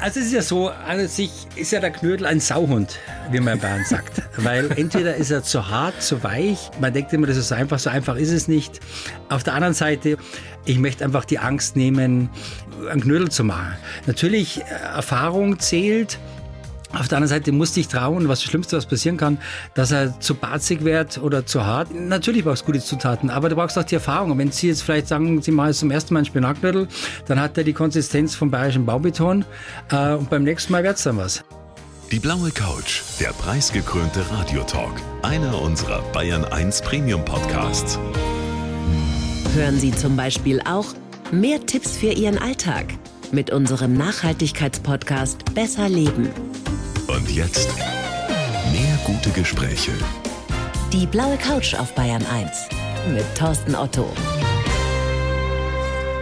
[0.00, 2.98] Also es ist ja so, an sich ist ja der Knödel ein Sauhund,
[3.30, 4.22] wie man in Bayern sagt.
[4.36, 6.70] Weil entweder ist er zu hart, zu weich.
[6.80, 8.80] Man denkt immer, das ist so einfach, so einfach ist es nicht.
[9.28, 10.16] Auf der anderen Seite,
[10.64, 12.30] ich möchte einfach die Angst nehmen,
[12.90, 13.76] einen Knödel zu machen.
[14.06, 14.64] Natürlich, äh,
[14.94, 16.18] Erfahrung zählt.
[16.98, 19.38] Auf der anderen Seite musst du dich trauen, was das Schlimmste, was passieren kann,
[19.74, 21.94] dass er zu barzig wird oder zu hart.
[21.94, 24.30] Natürlich brauchst du gute Zutaten, aber du brauchst auch die Erfahrung.
[24.30, 26.88] Und wenn Sie jetzt vielleicht sagen, Sie machen jetzt zum ersten Mal einen Spinatknödel,
[27.26, 29.44] dann hat er die Konsistenz vom bayerischen Baubeton
[29.90, 31.44] äh, und beim nächsten Mal wird es dann was.
[32.10, 34.92] Die blaue Couch, der preisgekrönte Radiotalk,
[35.22, 37.98] einer unserer Bayern 1 Premium Podcasts.
[39.54, 40.86] Hören Sie zum Beispiel auch
[41.32, 42.86] mehr Tipps für Ihren Alltag
[43.32, 46.30] mit unserem Nachhaltigkeitspodcast Besser Leben.
[47.26, 47.74] Und jetzt
[48.72, 49.90] mehr gute Gespräche.
[50.92, 52.68] Die blaue Couch auf Bayern 1
[53.12, 54.12] mit Thorsten Otto.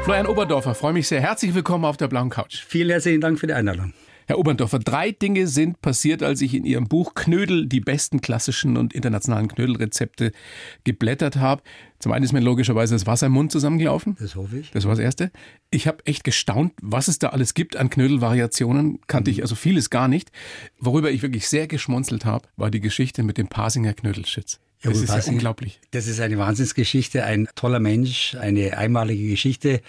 [0.04, 1.20] Florian Oberndorfer, freue mich sehr.
[1.20, 2.64] Herzlich willkommen auf der blauen Couch.
[2.66, 3.92] Vielen herzlichen Dank für die Einladung.
[4.26, 8.76] Herr Oberndorfer, drei Dinge sind passiert, als ich in Ihrem Buch Knödel, die besten klassischen
[8.76, 10.32] und internationalen Knödelrezepte
[10.84, 11.62] geblättert habe.
[11.98, 14.16] Zum einen ist mir logischerweise das Wasser im Mund zusammengelaufen.
[14.18, 14.70] Das hoffe ich.
[14.70, 15.30] Das war das Erste.
[15.70, 19.00] Ich habe echt gestaunt, was es da alles gibt an Knödelvariationen.
[19.06, 20.30] Kannte ich also vieles gar nicht.
[20.78, 24.60] Worüber ich wirklich sehr geschmunzelt habe, war die Geschichte mit dem Pasinger Knödelschütz.
[24.82, 25.80] Ja, Das ist ja unglaublich.
[25.92, 29.80] Das ist eine Wahnsinnsgeschichte, ein toller Mensch, eine einmalige Geschichte.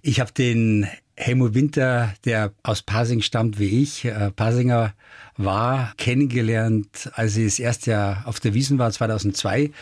[0.00, 0.86] Ich habe den
[1.18, 4.94] Helmut Winter, der aus Pasing stammt wie ich, äh, Pasinger
[5.36, 9.72] war, kennengelernt, als ich das erste Jahr auf der Wiesen war, 2002.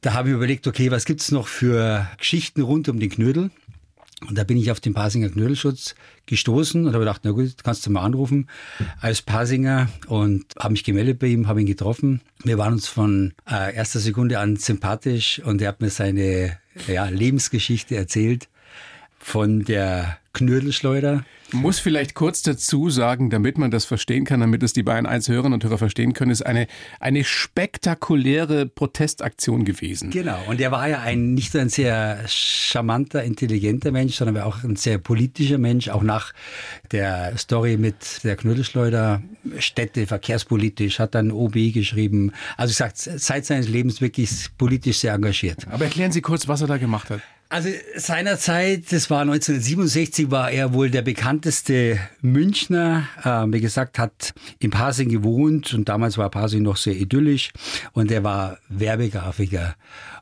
[0.00, 3.50] Da habe ich überlegt, okay, was gibt's noch für Geschichten rund um den Knödel?
[4.26, 7.84] Und da bin ich auf den Pasinger Knödelschutz gestoßen und habe gedacht, na gut, kannst
[7.84, 8.48] du mal anrufen
[9.00, 12.22] als Pasinger und habe mich gemeldet bei ihm, habe ihn getroffen.
[12.42, 17.06] Wir waren uns von äh, erster Sekunde an sympathisch und er hat mir seine ja,
[17.06, 18.48] Lebensgeschichte erzählt
[19.20, 21.24] von der Knödelschleuder.
[21.52, 25.28] Muss vielleicht kurz dazu sagen, damit man das verstehen kann, damit es die Bayern 1
[25.28, 26.68] Hörerinnen und Hörer verstehen können, ist eine,
[27.00, 30.10] eine spektakuläre Protestaktion gewesen.
[30.10, 34.46] Genau, und er war ja ein nicht nur ein sehr charmanter, intelligenter Mensch, sondern war
[34.46, 36.32] auch ein sehr politischer Mensch, auch nach
[36.92, 39.22] der Story mit der Knödelschleuder,
[39.58, 42.32] Städte, verkehrspolitisch, hat dann OB geschrieben.
[42.56, 45.66] Also ich sag, seit seines Lebens wirklich politisch sehr engagiert.
[45.68, 47.20] Aber erklären Sie kurz, was er da gemacht hat.
[47.52, 53.08] Also seinerzeit, das war 1967, war er wohl der bekannteste Münchner.
[53.24, 57.50] Äh, wie gesagt, hat in Pasing gewohnt und damals war Pasing noch sehr idyllisch
[57.92, 59.74] und er war Werbegrafiker.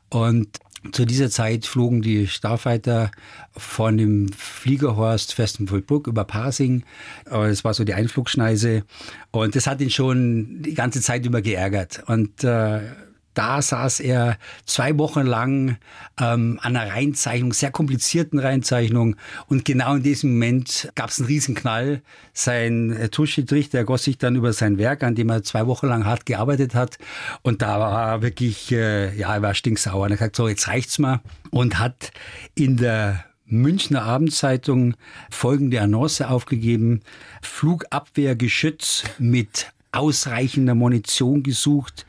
[0.09, 0.57] Und
[0.91, 3.11] zu dieser Zeit flogen die Starfighter
[3.55, 6.83] von dem Fliegerhorst Festenvollbruck über Pasing.
[7.25, 8.85] Das war so die Einflugschneise.
[9.29, 12.01] Und das hat ihn schon die ganze Zeit über geärgert.
[12.07, 12.79] Und äh,
[13.33, 15.77] da saß er zwei Wochen lang
[16.19, 19.15] ähm, an einer Reinzeichnung, sehr komplizierten Reinzeichnung.
[19.47, 22.01] Und genau in diesem Moment gab es einen Riesenknall.
[22.33, 25.87] Sein äh, Tuschestrich, der goss sich dann über sein Werk, an dem er zwei Wochen
[25.87, 26.97] lang hart gearbeitet hat.
[27.41, 30.05] Und da war er wirklich, äh, ja, er war stinksauer.
[30.05, 31.21] Und er hat gesagt, so, jetzt reicht's mal.
[31.51, 32.11] Und hat
[32.55, 34.95] in der Münchner Abendzeitung
[35.29, 37.01] folgende Annonce aufgegeben.
[37.41, 42.05] Flugabwehrgeschütz mit ausreichender Munition gesucht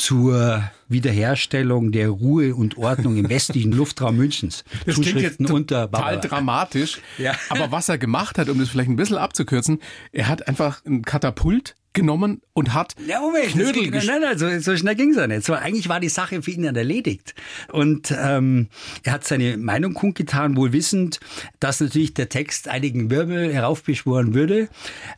[0.00, 4.64] zur Wiederherstellung der Ruhe und Ordnung im westlichen Luftraum Münchens.
[4.86, 6.16] Das klingt jetzt unter total Barbara.
[6.16, 7.00] dramatisch.
[7.18, 7.34] Ja.
[7.50, 9.80] Aber was er gemacht hat, um das vielleicht ein bisschen abzukürzen,
[10.12, 14.58] er hat einfach ein Katapult genommen und hat Ja, Moment, Knödel ging, nein, nein, so,
[14.60, 15.44] so schnell ging's ja nicht.
[15.44, 17.34] So, eigentlich war die Sache für ihn dann erledigt.
[17.72, 18.68] Und ähm,
[19.02, 21.20] er hat seine Meinung kundgetan, wohl wissend,
[21.58, 24.68] dass natürlich der Text einigen Wirbel heraufbeschworen würde.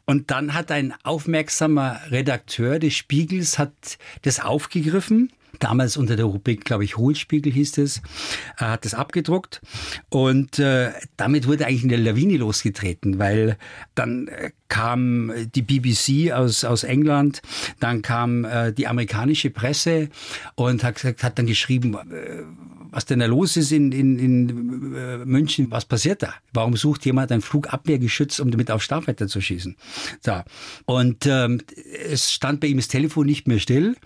[0.06, 5.32] Und dann hat ein aufmerksamer Redakteur des Spiegels hat das aufgegriffen.
[5.58, 8.02] Damals unter der Rubrik, glaube ich, Hohlspiegel hieß es,
[8.56, 9.60] er hat das abgedruckt
[10.08, 13.56] und äh, damit wurde eigentlich eine Lawine losgetreten, weil
[13.94, 17.42] dann äh, kam die BBC aus, aus England,
[17.80, 20.08] dann kam äh, die amerikanische Presse
[20.54, 22.42] und hat, gesagt- hat dann geschrieben, äh,
[22.90, 26.34] was denn da los ist in, in, in äh, München, was passiert da?
[26.52, 29.76] Warum sucht jemand ein Flugabwehrgeschütz, um damit auf Starfighter zu schießen?
[30.20, 30.42] So.
[30.84, 31.60] Und ähm,
[32.10, 33.96] es stand bei ihm das Telefon nicht mehr still.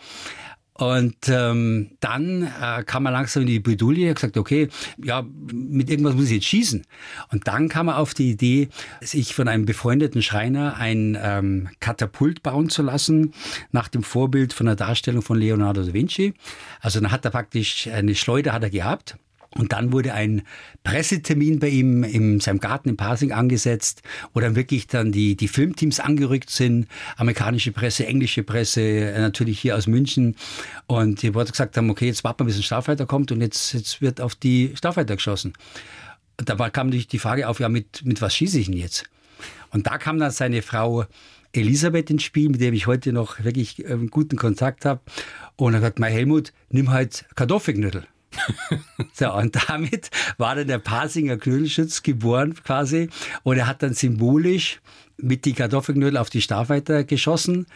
[0.79, 4.69] Und ähm, dann äh, kam er langsam in die Bredouille, gesagt, okay,
[5.03, 6.85] ja, mit irgendwas muss ich jetzt schießen.
[7.31, 8.69] Und dann kam er auf die Idee,
[9.01, 13.33] sich von einem befreundeten Schreiner ein ähm, Katapult bauen zu lassen,
[13.73, 16.35] nach dem Vorbild von der Darstellung von Leonardo da Vinci.
[16.81, 19.17] Also dann hat er praktisch eine Schleuder hat er gehabt.
[19.51, 20.43] Und dann wurde ein
[20.85, 24.03] Pressetermin bei ihm in seinem Garten in Pasing angesetzt,
[24.35, 29.59] wo dann wirklich dann die, die Filmteams angerückt sind, amerikanische Presse, englische Presse, äh, natürlich
[29.61, 30.37] hier aus München.
[30.87, 33.73] Und die Worte gesagt haben, okay, jetzt warten wir, bis ein Starfighter kommt und jetzt,
[33.73, 35.55] jetzt wird auf die Starfighter geschossen.
[36.37, 39.05] Da kam natürlich die Frage auf, ja, mit, mit was schieße ich denn jetzt?
[39.71, 41.07] Und da kam dann seine Frau
[41.53, 45.01] Elisabeth ins Spiel, mit der ich heute noch wirklich ähm, guten Kontakt habe.
[45.57, 48.07] Und er hat gesagt, mein Helmut, nimm halt Kartoffelknödel.
[49.13, 53.09] so, und damit war dann der Pasinger Knödelschütz geboren quasi.
[53.43, 54.81] Und er hat dann symbolisch
[55.19, 57.67] mit die Kartoffelknödel auf die Starfighter geschossen.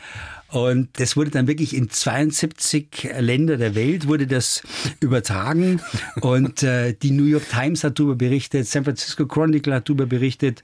[0.48, 4.62] Und das wurde dann wirklich in 72 Länder der Welt wurde das
[5.00, 5.80] übertragen.
[6.20, 10.62] Und äh, die New York Times hat darüber berichtet, San Francisco Chronicle hat darüber berichtet.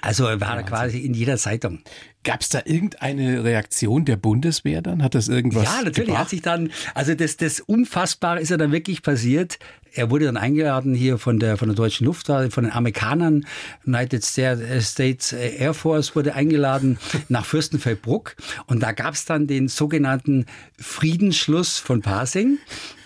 [0.00, 1.80] Also war er quasi in jeder Zeitung.
[2.24, 5.02] Gab es da irgendeine Reaktion der Bundeswehr dann?
[5.02, 5.64] Hat das irgendwas?
[5.64, 6.18] Ja, natürlich gebracht?
[6.18, 9.58] hat sich dann, also das, das Unfassbare ist ja dann wirklich passiert.
[9.92, 13.46] Er wurde dann eingeladen hier von der, von der deutschen Luftwaffe, von den Amerikanern.
[13.86, 16.98] United States Air Force wurde eingeladen
[17.28, 18.36] nach Fürstenfeldbruck.
[18.66, 20.46] Und da gab es dann den sogenannten
[20.78, 22.58] Friedensschluss von Pasing.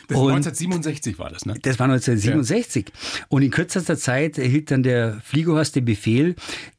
[0.08, 1.54] Das Und 1967 war das, ne?
[1.62, 2.86] das war 1967.
[3.28, 6.34] Und in kürzester Zeit erhielt dann der Fliegerhorst den Befehl,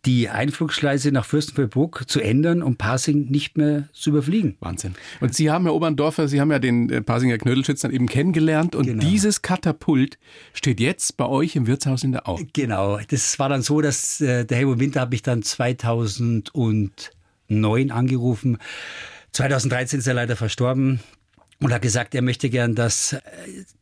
[0.06, 4.58] die Einflugschleise nach Fürstenfeldbruck zu ändern und Pasing nicht mehr zu überfliegen.
[4.60, 4.96] Wahnsinn.
[5.22, 8.76] Und Sie haben, Herr Oberndorfer, Sie haben ja den äh, Pasinger Knödelschütz dann eben kennengelernt
[8.76, 9.06] und Genau.
[9.06, 10.18] dieses Katapult
[10.54, 12.40] steht jetzt bei euch im Wirtshaus in der Au.
[12.54, 18.58] Genau, das war dann so, dass äh, der Helmut Winter hat mich dann 2009 angerufen.
[19.34, 21.00] 2013 ist er leider verstorben.
[21.62, 23.20] Und hat gesagt, er möchte gern, dass äh,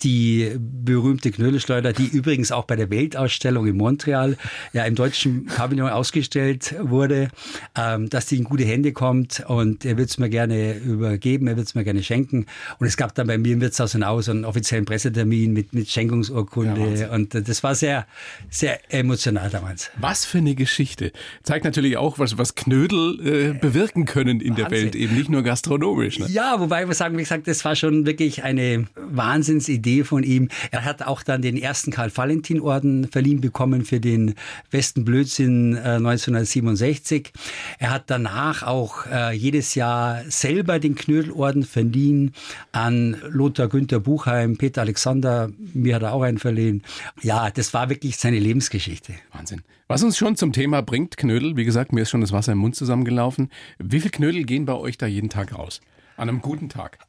[0.02, 4.36] die berühmte Knödelschleuder, die übrigens auch bei der Weltausstellung in Montreal
[4.74, 7.30] ja im deutschen Pavillon ausgestellt wurde,
[7.78, 11.56] ähm, dass die in gute Hände kommt und er wird es mir gerne übergeben, er
[11.56, 12.48] wird es mir gerne schenken.
[12.80, 15.88] Und es gab dann bei mir im Wirtshaus und Aus einen offiziellen Pressetermin mit, mit
[15.88, 18.08] Schenkungsurkunde und äh, das war sehr,
[18.50, 19.92] sehr emotional damals.
[19.98, 21.12] Was für eine Geschichte.
[21.44, 24.86] Zeigt natürlich auch, was, was Knödel äh, bewirken können in der Wahnsinn.
[24.86, 26.18] Welt, eben nicht nur gastronomisch.
[26.18, 26.26] Ne?
[26.30, 30.48] Ja, wobei wir sagen, wie gesagt, das war schon wirklich eine Wahnsinnsidee von ihm.
[30.72, 34.36] Er hat auch dann den ersten Karl-Valentin-Orden verliehen bekommen für den
[34.72, 37.34] besten Blödsinn äh, 1967.
[37.78, 42.32] Er hat danach auch äh, jedes Jahr selber den Knödelorden verliehen
[42.72, 46.84] an Lothar Günther Buchheim, Peter Alexander, mir hat er auch einen verliehen.
[47.22, 49.14] Ja, das war wirklich seine Lebensgeschichte.
[49.34, 49.62] Wahnsinn.
[49.90, 52.60] Was uns schon zum Thema bringt, Knödel, wie gesagt, mir ist schon das Wasser im
[52.60, 53.52] Mund zusammengelaufen.
[53.78, 55.82] Wie viel Knödel gehen bei euch da jeden Tag raus?
[56.16, 57.00] An einem guten Tag.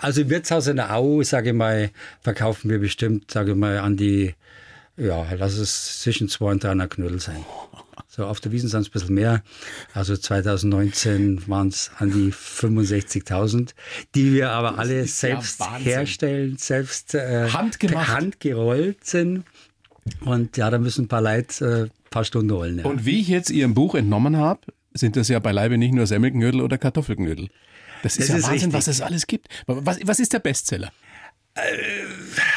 [0.00, 3.78] Also im Wirtshaus in der Au, sage ich mal, verkaufen wir bestimmt, sage ich mal,
[3.78, 4.34] an die,
[4.96, 7.44] ja, lass es zwischen 200 und 300 Knödel sein.
[8.06, 9.42] So, auf der Wiesen sind es ein bisschen mehr.
[9.92, 13.74] Also 2019 waren es an die 65.000,
[14.14, 15.84] die wir aber alle ja selbst Wahnsinn.
[15.84, 18.08] herstellen, selbst äh, Handgemacht.
[18.08, 19.44] handgerollt sind.
[20.20, 22.78] Und ja, da müssen ein paar Leute äh, ein paar Stunden holen.
[22.78, 22.86] Ja.
[22.86, 24.60] Und wie ich jetzt Ihrem Buch entnommen habe,
[24.94, 27.48] sind das ja beileibe nicht nur Semmelknödel oder Kartoffelknödel.
[28.02, 28.72] Das ist Das ja ist Wahnsinn, richtig.
[28.74, 29.48] was es alles gibt.
[29.66, 30.92] Was, was ist der Bestseller?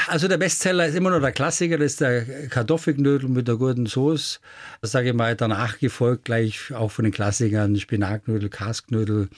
[0.08, 3.86] Also der Bestseller ist immer noch der Klassiker, das ist der Kartoffelknödel mit der guten
[3.86, 4.40] Soße.
[4.82, 9.30] Das sage ich mal, danach gefolgt gleich auch von den Klassikern Spinatknödel, Kasknödel.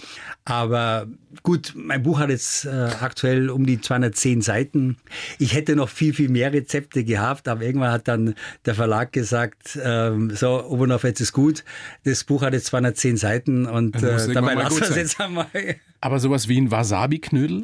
[0.45, 1.07] Aber
[1.43, 2.69] gut, mein Buch hat jetzt äh,
[2.99, 4.97] aktuell um die 210 Seiten.
[5.37, 8.35] Ich hätte noch viel, viel mehr Rezepte gehabt, aber irgendwann hat dann
[8.65, 11.63] der Verlag gesagt, ähm, so, Obernoff, jetzt ist gut.
[12.03, 14.97] Das Buch hat jetzt 210 Seiten und äh, dabei lassen wir es sein.
[14.97, 15.47] jetzt einmal.
[16.01, 17.63] Aber sowas wie ein Wasabi-Knödel,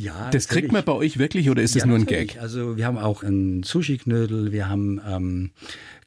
[0.00, 2.34] Ja, das kriegt man bei euch wirklich oder ist das Ja, nur ein natürlich.
[2.34, 2.40] Gag?
[2.42, 5.50] Also wir haben auch einen Sushi-Knödel, wir haben ähm,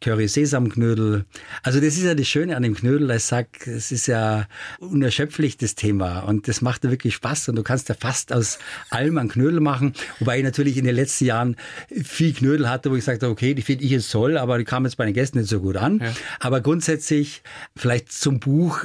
[0.03, 1.25] Curry-Sesam-Knödel.
[1.63, 4.47] Also das ist ja das Schöne an dem Knödel, ich sag, es ist ja
[4.79, 8.59] unerschöpflich das Thema und das macht ja wirklich Spaß und du kannst ja fast aus
[8.89, 11.55] allem einen Knödel machen, wobei ich natürlich in den letzten Jahren
[12.03, 14.85] viel Knödel hatte, wo ich sagte, okay, die finde ich jetzt toll, aber die kamen
[14.85, 16.01] jetzt bei den Gästen nicht so gut an.
[16.39, 17.41] Aber grundsätzlich
[17.75, 18.83] vielleicht zum Buch,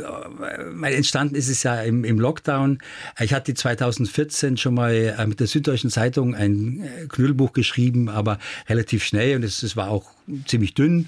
[0.82, 2.78] entstanden ist es ja im, im Lockdown.
[3.18, 8.38] Ich hatte 2014 schon mal äh, mit der Süddeutschen Zeitung ein äh, Knödelbuch geschrieben, aber
[8.68, 11.06] relativ schnell und es war auch ziemlich dünn.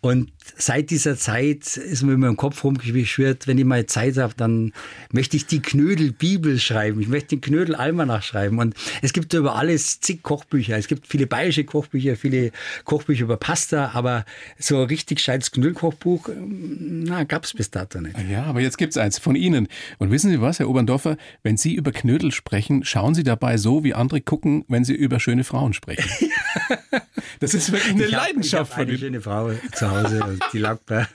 [0.00, 4.34] Und seit dieser Zeit ist mir immer im Kopf rumgeschwirrt, wenn ich mal Zeit habe,
[4.36, 4.72] dann
[5.10, 7.00] möchte ich die Knödelbibel schreiben.
[7.00, 8.58] Ich möchte den Knödel Almanach schreiben.
[8.58, 10.76] Und es gibt über alles zig Kochbücher.
[10.76, 12.52] Es gibt viele bayerische Kochbücher, viele
[12.84, 14.24] Kochbücher über Pasta, aber
[14.58, 18.16] so ein richtig scheites Knödelkochbuch, ähm, na, gab's bis dato nicht.
[18.30, 19.68] Ja, aber jetzt gibt's eins von Ihnen.
[19.98, 23.84] Und wissen Sie was, Herr Oberndorfer, wenn Sie über Knödel sprechen, schauen Sie dabei so,
[23.84, 26.08] wie andere gucken, wenn Sie über schöne Frauen sprechen.
[27.40, 28.98] Das ist wirklich eine Ich hab- Leidenschaft ich hab von eine Ihnen.
[29.00, 31.06] schöne Frau zu Hause und die lag bei.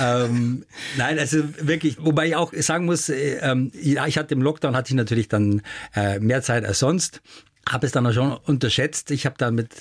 [0.00, 0.64] ähm,
[0.96, 4.74] nein, also wirklich, wobei ich auch sagen muss, äh, ähm, ja, ich hatte im Lockdown
[4.76, 5.62] hatte ich natürlich dann
[5.94, 7.20] äh, mehr Zeit als sonst.
[7.68, 9.10] Habe es dann auch schon unterschätzt.
[9.10, 9.72] Ich habe dann mit,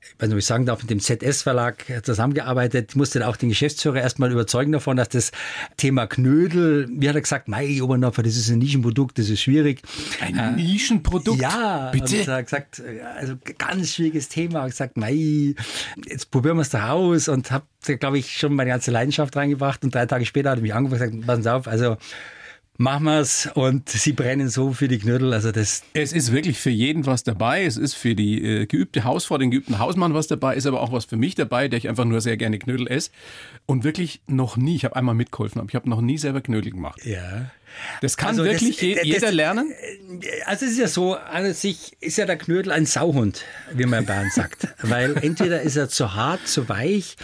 [0.00, 2.90] ich weiß nicht, ob ich sagen darf, mit dem ZS-Verlag zusammengearbeitet.
[2.90, 5.32] Ich musste dann auch den Geschäftsführer erstmal überzeugen davon, dass das
[5.76, 9.82] Thema Knödel, wie hat er gesagt, Mei, Obernopfer, das ist ein Nischenprodukt, das ist schwierig.
[10.20, 11.40] Ein äh, Nischenprodukt?
[11.40, 12.20] Ja, bitte.
[12.20, 12.82] Und er hat gesagt,
[13.16, 14.64] also ganz schwieriges Thema.
[14.64, 15.54] Ich gesagt, Mei,
[16.06, 17.66] jetzt probieren wir es doch aus und habe,
[17.98, 19.84] glaube ich, schon meine ganze Leidenschaft reingebracht.
[19.84, 21.98] Und drei Tage später hat er mich angerufen und gesagt, passen Sie auf, also
[22.78, 25.32] machen wir es und sie brennen so für die Knödel.
[25.32, 27.64] Also das es ist wirklich für jeden was dabei.
[27.64, 30.92] Es ist für die äh, geübte Hausfrau, den geübten Hausmann was dabei, ist aber auch
[30.92, 33.10] was für mich dabei, der ich einfach nur sehr gerne Knödel esse.
[33.66, 36.72] Und wirklich noch nie, ich habe einmal mitgeholfen, aber ich habe noch nie selber Knödel
[36.72, 37.04] gemacht.
[37.04, 37.50] Ja.
[38.00, 39.72] Das kann also wirklich das, je, jeder lernen?
[40.46, 44.00] Also es ist ja so, an sich ist ja der Knödel ein Sauhund, wie man
[44.00, 44.68] in Bayern sagt.
[44.82, 47.16] Weil entweder ist er zu hart, zu weich.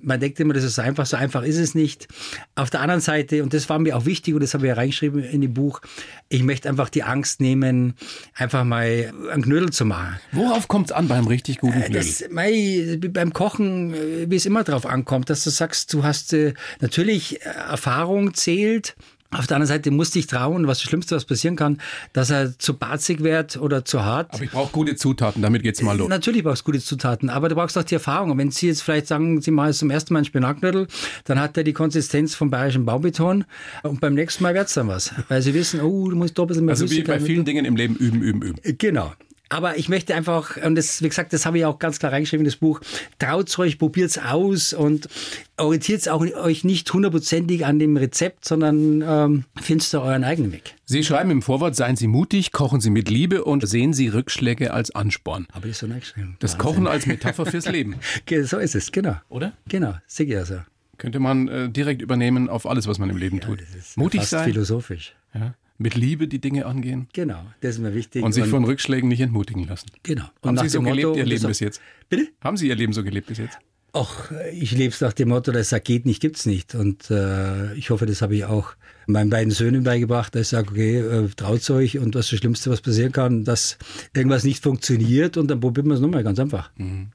[0.00, 2.08] Man denkt immer, das ist einfach, so einfach ist es nicht.
[2.54, 4.74] Auf der anderen Seite, und das war mir auch wichtig, und das habe ich ja
[4.74, 5.80] reingeschrieben in dem Buch,
[6.28, 7.94] ich möchte einfach die Angst nehmen,
[8.34, 10.18] einfach mal einen Knödel zu machen.
[10.32, 12.02] Worauf kommt es an beim richtig guten äh, Knödel?
[12.02, 16.32] Das, mei, beim Kochen, äh, wie es immer drauf ankommt, dass du sagst, du hast
[16.32, 18.96] äh, natürlich Erfahrung zählt,
[19.34, 21.80] auf der anderen Seite musste ich trauen, was das Schlimmste, was passieren kann,
[22.12, 24.32] dass er zu barzig wird oder zu hart.
[24.32, 26.08] Aber ich brauche gute Zutaten, damit geht's mal los.
[26.08, 28.30] Natürlich brauchst du gute Zutaten, aber du brauchst auch die Erfahrung.
[28.30, 30.86] Und wenn Sie jetzt vielleicht sagen, Sie machen es zum ersten Mal einen Spinatknödel,
[31.24, 33.44] dann hat er die Konsistenz vom bayerischen Baubeton
[33.82, 35.12] und beim nächsten Mal wird's dann was.
[35.28, 37.64] Weil Sie wissen, oh, du musst doch ein bisschen mehr Also wie bei vielen Dingen
[37.64, 38.78] im Leben üben, üben, üben.
[38.78, 39.12] Genau.
[39.54, 42.44] Aber ich möchte einfach, und das, wie gesagt, das habe ich auch ganz klar reingeschrieben
[42.44, 42.80] in das Buch,
[43.20, 45.08] traut euch, probiert es aus und
[45.56, 50.74] orientiert auch euch nicht hundertprozentig an dem Rezept, sondern ähm, findet da euren eigenen Weg.
[50.86, 54.74] Sie schreiben im Vorwort, seien Sie mutig, kochen Sie mit Liebe und sehen Sie Rückschläge
[54.74, 55.46] als Ansporn.
[55.52, 56.36] Habe ich so geschrieben.
[56.40, 56.58] Das Wahnsinn.
[56.58, 57.94] Kochen als Metapher fürs Leben.
[58.42, 59.18] so ist es, genau.
[59.28, 59.52] Oder?
[59.68, 60.56] Genau, sehe ich also.
[60.98, 63.60] Könnte man äh, direkt übernehmen auf alles, was man im Leben ja, tut.
[63.94, 64.46] mutig fast sein.
[64.46, 65.14] philosophisch.
[65.32, 67.08] Ja mit Liebe die Dinge angehen.
[67.12, 68.22] Genau, das ist mir wichtig.
[68.22, 69.90] Und sich von Rückschlägen nicht entmutigen lassen.
[70.02, 70.24] Genau.
[70.40, 71.80] Und Haben Sie so Motto, gelebt, Ihr Leben bis jetzt?
[72.08, 72.28] Bitte?
[72.42, 73.58] Haben Sie Ihr Leben so gelebt bis jetzt?
[73.96, 76.74] Ach, ich lebe es nach dem Motto, das sagt geht nicht, gibt's nicht.
[76.74, 78.74] Und äh, ich hoffe, das habe ich auch
[79.06, 82.70] meinen beiden Söhnen beigebracht, dass ich sage, okay, äh, traut euch und was das Schlimmste,
[82.70, 83.78] was passieren kann, dass
[84.12, 86.72] irgendwas nicht funktioniert und dann probieren wir es nochmal, ganz einfach.
[86.76, 87.10] Mhm.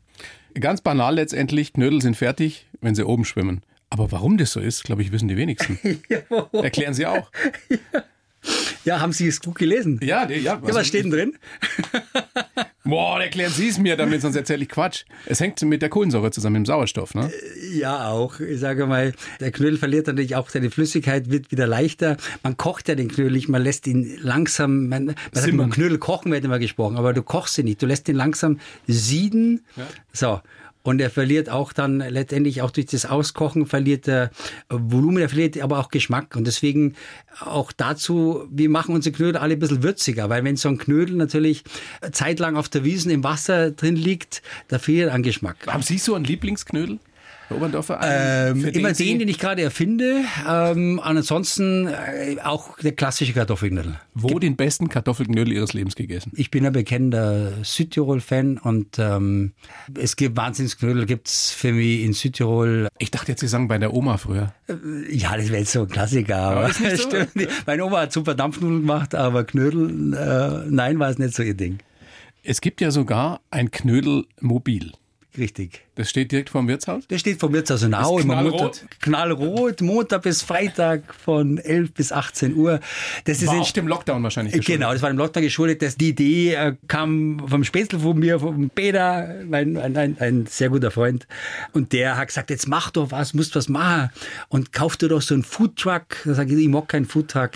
[0.54, 3.62] Ganz banal letztendlich, Knödel sind fertig, wenn sie oben schwimmen.
[3.90, 5.80] Aber warum das so ist, glaube ich, wissen die wenigsten.
[6.54, 7.30] Erklären Sie auch.
[7.70, 8.04] ja.
[8.86, 10.00] Ja, haben Sie es gut gelesen?
[10.02, 10.38] Ja, ja.
[10.38, 11.38] ja was steht denn drin?
[12.86, 15.04] Boah, erklären Sie es mir damit, sonst erzähle ich Quatsch.
[15.26, 17.32] Es hängt mit der Kohlensäure zusammen, mit dem Sauerstoff, ne?
[17.74, 18.40] Ja, auch.
[18.40, 22.18] Ich sage mal, der Knödel verliert natürlich auch seine Flüssigkeit, wird wieder leichter.
[22.42, 26.00] Man kocht ja den Knödel nicht, man lässt ihn langsam, man, man sagt immer, Knödel
[26.00, 27.82] kochen wird immer gesprochen, aber du kochst ihn nicht.
[27.82, 29.66] Du lässt ihn langsam sieden.
[29.76, 29.88] Ja.
[30.14, 30.42] So.
[30.82, 34.32] Und er verliert auch dann letztendlich auch durch das Auskochen verliert er
[34.70, 36.36] Volumen, er verliert aber auch Geschmack.
[36.36, 36.96] Und deswegen
[37.42, 41.16] auch dazu, wir machen unsere Knödel alle ein bisschen würziger, weil wenn so ein Knödel
[41.16, 41.64] natürlich
[42.12, 45.58] zeitlang auf der Wiesen im Wasser drin liegt, da fehlt an Geschmack.
[45.68, 47.00] Haben Sie so einen Lieblingsknödel?
[47.50, 50.24] Oberndorfer ähm, Immer den, den ich gerade erfinde.
[50.48, 54.00] Ähm, ansonsten äh, auch der klassische Kartoffelknödel.
[54.14, 56.32] Wo Ge den besten Kartoffelknödel Ihres Lebens gegessen?
[56.36, 59.54] Ich bin ein bekennender Südtirol-Fan und ähm,
[59.98, 62.88] es gibt Wahnsinnsknödel gibt's für mich in Südtirol.
[62.98, 64.54] Ich dachte jetzt, Sie sagen bei der Oma früher.
[64.68, 66.38] Äh, ja, das wäre jetzt so ein Klassiker.
[66.38, 66.98] Aber, aber so?
[66.98, 67.32] stimmt
[67.66, 71.56] Meine Oma hat super Dampfnudeln gemacht, aber Knödel, äh, nein, war es nicht so ihr
[71.56, 71.80] Ding.
[72.44, 74.94] Es gibt ja sogar ein Knödelmobil.
[75.38, 75.86] Richtig.
[76.00, 77.04] Das steht direkt vor dem Wirtshaus?
[77.10, 78.16] Das steht vor dem Wirtshaus in Au.
[78.16, 78.86] Knallrot?
[79.02, 82.80] knallrot, Montag bis Freitag von 11 bis 18 Uhr.
[83.26, 84.80] Das war ist auch dem Lockdown wahrscheinlich geschuldet.
[84.80, 85.82] Genau, das war dem Lockdown geschuldet.
[85.82, 90.46] Das, die Idee äh, kam vom Spätzl von mir, vom Peter, ein, ein, ein, ein,
[90.46, 91.28] sehr guter Freund.
[91.74, 94.10] Und der hat gesagt, jetzt mach doch was, musst was machen.
[94.48, 96.06] Und kauf dir doch so einen Foodtruck.
[96.24, 97.52] Da sage ich, ich mag keinen Foodtruck.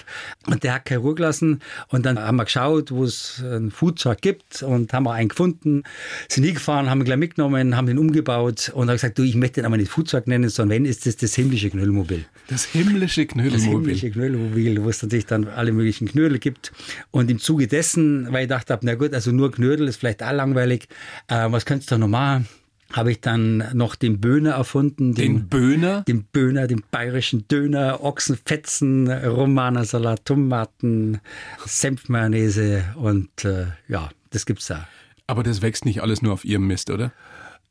[0.48, 1.62] Und der hat keine Ruhe gelassen.
[1.88, 5.84] Und dann haben wir geschaut, wo es einen Foodtruck gibt und haben wir einen gefunden.
[6.28, 9.36] Sind hingefahren, haben ihn gleich mitgenommen genommen, haben den umgebaut und habe gesagt, du, ich
[9.36, 12.26] möchte den aber nicht Foodtruck nennen, sondern wenn, ist das das himmlische Knödelmobil.
[12.48, 13.60] Das himmlische Knödelmobil.
[13.60, 16.72] Das himmlische Knödelmobil, wo es natürlich dann alle möglichen Knödel gibt.
[17.12, 20.32] Und im Zuge dessen, weil ich dachte, na gut, also nur Knödel ist vielleicht auch
[20.32, 20.88] langweilig,
[21.28, 22.48] äh, was könntest du noch machen?
[22.94, 25.16] habe ich dann noch den Böhner erfunden.
[25.16, 26.02] Den, den Böhner?
[26.04, 31.20] Den Böhner, den bayerischen Döner, Ochsenfetzen, Romanersalat, Tomaten,
[31.66, 34.88] Senfmayonnaise und äh, ja, das gibt's da.
[35.26, 37.12] Aber das wächst nicht alles nur auf Ihrem Mist, oder?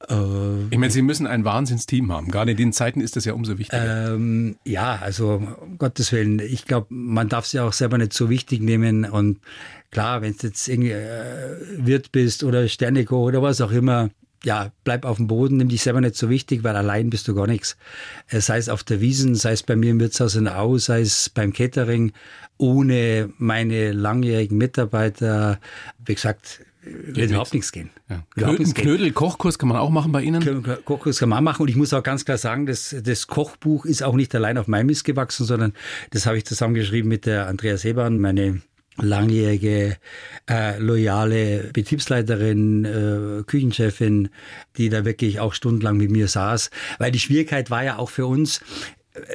[0.09, 2.29] Äh, ich meine, Sie müssen ein Wahnsinnsteam haben.
[2.29, 4.15] Gerade in den Zeiten ist das ja umso wichtiger.
[4.15, 6.39] Ähm, ja, also um Gottes Willen.
[6.39, 9.05] Ich glaube, man darf es ja auch selber nicht so wichtig nehmen.
[9.05, 9.41] Und
[9.91, 14.11] klar, wenn du jetzt irgendwie äh, Wirt bist oder Sterneko oder was auch immer,
[14.45, 17.35] ja, bleib auf dem Boden, nimm dich selber nicht so wichtig, weil allein bist du
[17.35, 17.77] gar nichts.
[18.29, 21.01] Äh, sei es auf der Wiesen, sei es bei mir im Wirtshaus in Au, sei
[21.01, 22.13] es beim Catering,
[22.59, 25.61] ohne meine langjährigen Mitarbeiter.
[26.05, 27.91] Wie gesagt, wird überhaupt nichts gehen.
[28.09, 28.25] Ja.
[28.35, 28.75] Überhaupt Knödel.
[28.75, 30.65] Knödel-Kochkurs kann man auch machen bei Ihnen?
[30.85, 34.03] Kochkurs kann man machen und ich muss auch ganz klar sagen, das, das Kochbuch ist
[34.03, 35.75] auch nicht allein auf meinem Mist gewachsen, sondern
[36.11, 38.63] das habe ich zusammengeschrieben mit der Andrea Seban, meine
[38.97, 39.97] langjährige,
[40.51, 44.29] äh, loyale Betriebsleiterin, äh, Küchenchefin,
[44.77, 46.71] die da wirklich auch stundenlang mit mir saß.
[46.99, 48.61] Weil die Schwierigkeit war ja auch für uns,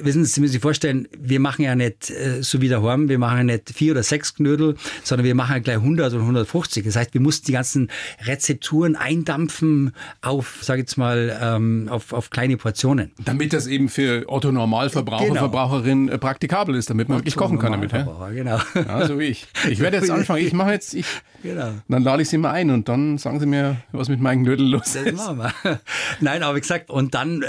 [0.01, 3.09] wissen Sie, Sie müssen sich vorstellen, wir machen ja nicht äh, so wie der Horm,
[3.09, 6.21] wir machen ja nicht vier oder sechs Knödel, sondern wir machen ja gleich 100 oder
[6.21, 6.83] 150.
[6.85, 7.89] Das heißt, wir mussten die ganzen
[8.25, 13.11] Rezepturen eindampfen auf, sag ich jetzt mal, ähm, auf, auf kleine Portionen.
[13.23, 15.39] Damit das eben für Otto Normalverbraucher, Genau.
[15.39, 17.91] Verbraucherin äh, praktikabel ist, damit man wirklich kochen kann damit.
[17.93, 18.59] Normalverbraucher, Genau.
[18.75, 19.47] Ja, so wie ich.
[19.69, 20.45] Ich werde jetzt anfangen.
[20.45, 21.05] Ich mache jetzt, ich,
[21.43, 21.71] Genau.
[21.87, 24.69] dann lade ich Sie mal ein und dann sagen Sie mir, was mit meinen Knödeln
[24.69, 25.15] los Das ist.
[25.15, 25.79] machen wir.
[26.19, 27.47] Nein, aber wie gesagt, und dann, äh,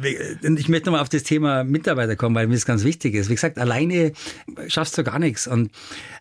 [0.00, 3.28] wir- ich möchte nochmal auf das Thema Mitarbeiter kommen, weil mir das ganz wichtig ist.
[3.28, 4.12] Wie gesagt, alleine
[4.68, 5.46] schaffst du gar nichts.
[5.46, 5.70] Und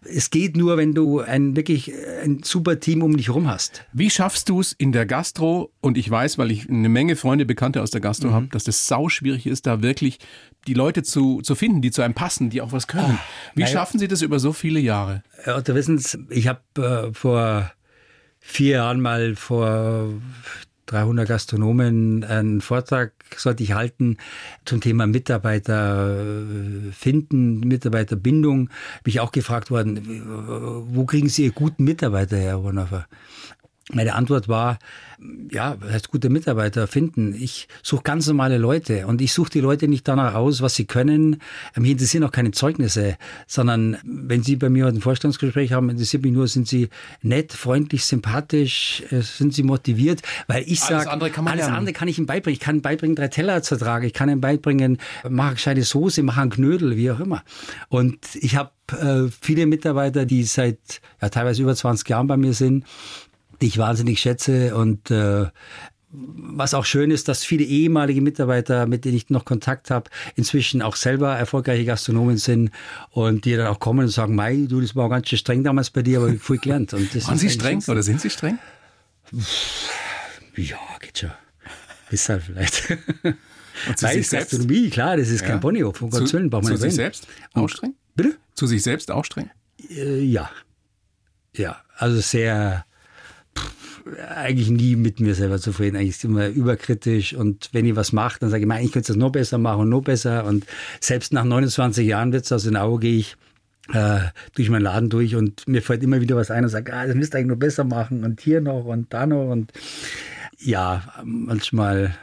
[0.03, 3.85] es geht nur, wenn du ein wirklich äh, ein super Team um dich herum hast.
[3.93, 5.71] Wie schaffst du es in der Gastro?
[5.79, 8.03] Und ich weiß, weil ich eine Menge Freunde, Bekannte aus der Mhm.
[8.03, 10.19] Gastro habe, dass das sau schwierig ist, da wirklich
[10.67, 13.17] die Leute zu, zu finden, die zu einem passen, die auch was können.
[13.55, 13.71] Wie naja.
[13.73, 15.23] schaffen Sie das über so viele Jahre?
[15.43, 16.61] Herr Otto Wissens, ich habe
[17.09, 17.71] äh, vor
[18.39, 20.09] vier Jahren mal vor
[20.87, 24.17] 300 Gastronomen einen Vortrag sollte ich halten
[24.65, 28.69] zum Thema Mitarbeiter äh, finden, Mitarbeiterbindung.
[29.03, 30.23] Bin ich auch gefragt worden,
[30.89, 33.07] wo kriegen Sie Ihre guten Mitarbeiter her, Herr Bonhoeffer?
[33.93, 34.79] Meine Antwort war,
[35.49, 37.33] ja, was heißt gute Mitarbeiter finden.
[37.33, 40.85] Ich suche ganz normale Leute und ich suche die Leute nicht danach aus, was sie
[40.85, 41.41] können.
[41.75, 43.17] Mich interessieren auch keine Zeugnisse,
[43.47, 46.89] sondern wenn Sie bei mir heute ein Vorstellungsgespräch haben, interessiert mich nur, sind Sie
[47.21, 51.67] nett, freundlich, sympathisch, äh, sind Sie motiviert, weil ich Alles sage, andere kann man alles
[51.67, 52.53] andere kann ich Ihnen beibringen.
[52.53, 54.05] Ich kann Ihnen beibringen, drei Teller zu tragen.
[54.05, 57.43] Ich kann Ihnen beibringen, mach eine gescheite Soße, mach einen Knödel, wie auch immer.
[57.87, 62.53] Und ich habe äh, viele Mitarbeiter, die seit ja, teilweise über 20 Jahren bei mir
[62.53, 62.85] sind,
[63.61, 65.47] die ich wahnsinnig schätze und äh,
[66.09, 70.81] was auch schön ist, dass viele ehemalige Mitarbeiter, mit denen ich noch Kontakt habe, inzwischen
[70.81, 72.71] auch selber erfolgreiche Gastronomen sind
[73.11, 75.89] und die dann auch kommen und sagen, Mai, du, das war ganz schön streng damals
[75.89, 76.93] bei dir, aber ich viel gelernt.
[76.93, 78.57] Und Waren Sie streng oder sind Sie streng?
[80.55, 81.31] Ja, geht schon.
[82.09, 82.89] Ist halt vielleicht.
[83.87, 84.51] Und zu Nein, sich selbst?
[84.51, 85.47] Gastronomie, klar, das ist Ja.
[85.49, 87.93] kein Bonio, von Gottes Willen, braucht man zu sich selbst auch streng?
[88.15, 88.37] Bitte?
[88.55, 89.51] Zu sich selbst auch streng?
[89.89, 90.49] Äh, ja.
[91.55, 92.85] Ja, also sehr,
[94.35, 95.97] eigentlich nie mit mir selber zufrieden.
[95.97, 99.17] Eigentlich immer überkritisch und wenn ich was mache, dann sage ich, mein, ich könnte es
[99.17, 100.65] noch besser machen und noch besser und
[100.99, 103.35] selbst nach 29 Jahren wird es aus den Augen, gehe ich
[103.93, 104.19] äh,
[104.55, 107.15] durch meinen Laden durch und mir fällt immer wieder was ein und sage, ah, das
[107.15, 109.71] müsst ihr eigentlich noch besser machen und hier noch und da noch und
[110.59, 112.15] ja, manchmal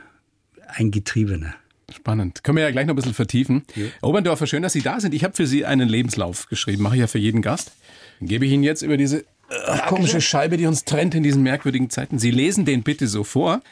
[0.69, 1.55] ein Getriebener.
[1.93, 2.43] Spannend.
[2.43, 3.63] Können wir ja gleich noch ein bisschen vertiefen.
[3.75, 5.15] Herr Oberndorfer, schön, dass Sie da sind.
[5.15, 7.73] Ich habe für Sie einen Lebenslauf geschrieben, mache ich ja für jeden Gast.
[8.21, 9.25] Den gebe ich Ihnen jetzt über diese
[9.87, 12.19] komische Scheibe, die uns trennt in diesen merkwürdigen Zeiten.
[12.19, 13.63] Sie lesen den bitte so vor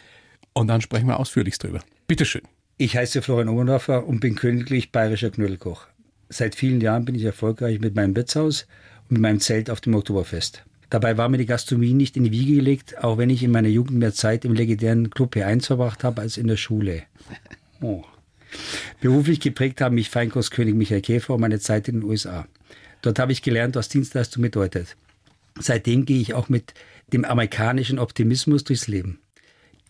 [0.52, 1.80] und dann sprechen wir ausführlichst drüber.
[2.06, 2.42] Bitte schön.
[2.78, 5.86] Ich heiße Florian Oberndorfer und bin königlich bayerischer Knödelkoch.
[6.28, 8.66] Seit vielen Jahren bin ich erfolgreich mit meinem Wirtshaus
[9.02, 10.64] und mit meinem Zelt auf dem Oktoberfest.
[10.90, 13.68] Dabei war mir die Gastronomie nicht in die Wiege gelegt, auch wenn ich in meiner
[13.68, 17.02] Jugend mehr Zeit im legendären Club P1 verbracht habe als in der Schule.
[17.84, 18.04] Oh.
[19.00, 22.46] Beruflich geprägt haben mich Feinkostkönig Michael Käfer und meine Zeit in den USA.
[23.00, 24.96] Dort habe ich gelernt, was Dienstleistung bedeutet.
[25.58, 26.74] Seitdem gehe ich auch mit
[27.12, 29.20] dem amerikanischen Optimismus durchs Leben.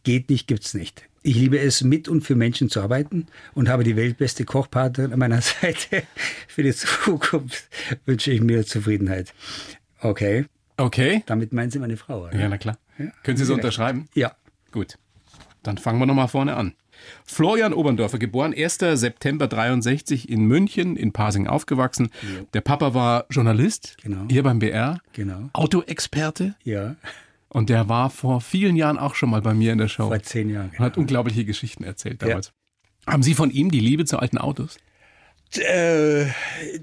[0.05, 1.05] Geht nicht, gibt's nicht.
[1.23, 5.19] Ich liebe es, mit und für Menschen zu arbeiten und habe die weltbeste Kochpartnerin an
[5.21, 6.03] meiner Seite.
[6.49, 7.69] Für die Zukunft
[8.07, 9.33] wünsche ich mir Zufriedenheit.
[10.01, 10.47] Okay,
[10.77, 11.23] Okay.
[11.27, 12.37] damit meinen Sie meine Frau, oder?
[12.37, 12.77] Ja, na klar.
[13.23, 14.09] Können Sie so unterschreiben?
[14.15, 14.35] Ja.
[14.73, 14.99] Gut.
[15.63, 16.75] Dann fangen wir nochmal vorne an.
[17.25, 18.79] Florian Oberndorfer, geboren 1.
[18.95, 22.11] September 63 in München, in Pasing aufgewachsen.
[22.55, 24.25] Der Papa war Journalist, Genau.
[24.31, 25.49] hier beim BR, Genau.
[25.53, 26.97] Autoexperte Ja,
[27.49, 30.09] und der war vor vielen Jahren auch schon mal bei mir in der Show.
[30.09, 30.71] vor zehn Jahren.
[30.71, 32.29] Und hat unglaubliche Geschichten erzählt Ja.
[32.29, 32.53] damals.
[33.07, 34.79] Haben Sie von ihm die Liebe zu alten Autos?
[35.59, 36.27] Äh,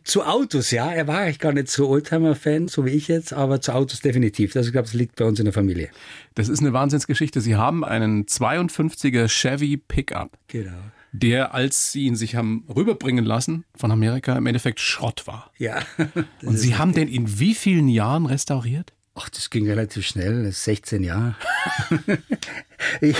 [0.03, 0.91] zu Autos, ja.
[0.91, 4.55] Er war eigentlich gar nicht so Oldtimer-Fan, so wie ich jetzt, aber zu Autos definitiv.
[4.55, 5.89] Also ich glaube, es liegt bei uns in der Familie.
[6.35, 7.41] Das ist eine Wahnsinnsgeschichte.
[7.41, 10.77] Sie haben einen 52er Chevy Pickup, Genau.
[11.11, 15.51] der, als Sie ihn sich haben rüberbringen lassen von Amerika, im Endeffekt Schrott war.
[15.57, 15.79] Ja.
[16.43, 18.93] Und Sie haben den in wie vielen Jahren restauriert?
[19.15, 21.35] Ach, das ging relativ schnell, das ist 16 Jahre.
[23.01, 23.17] Ich,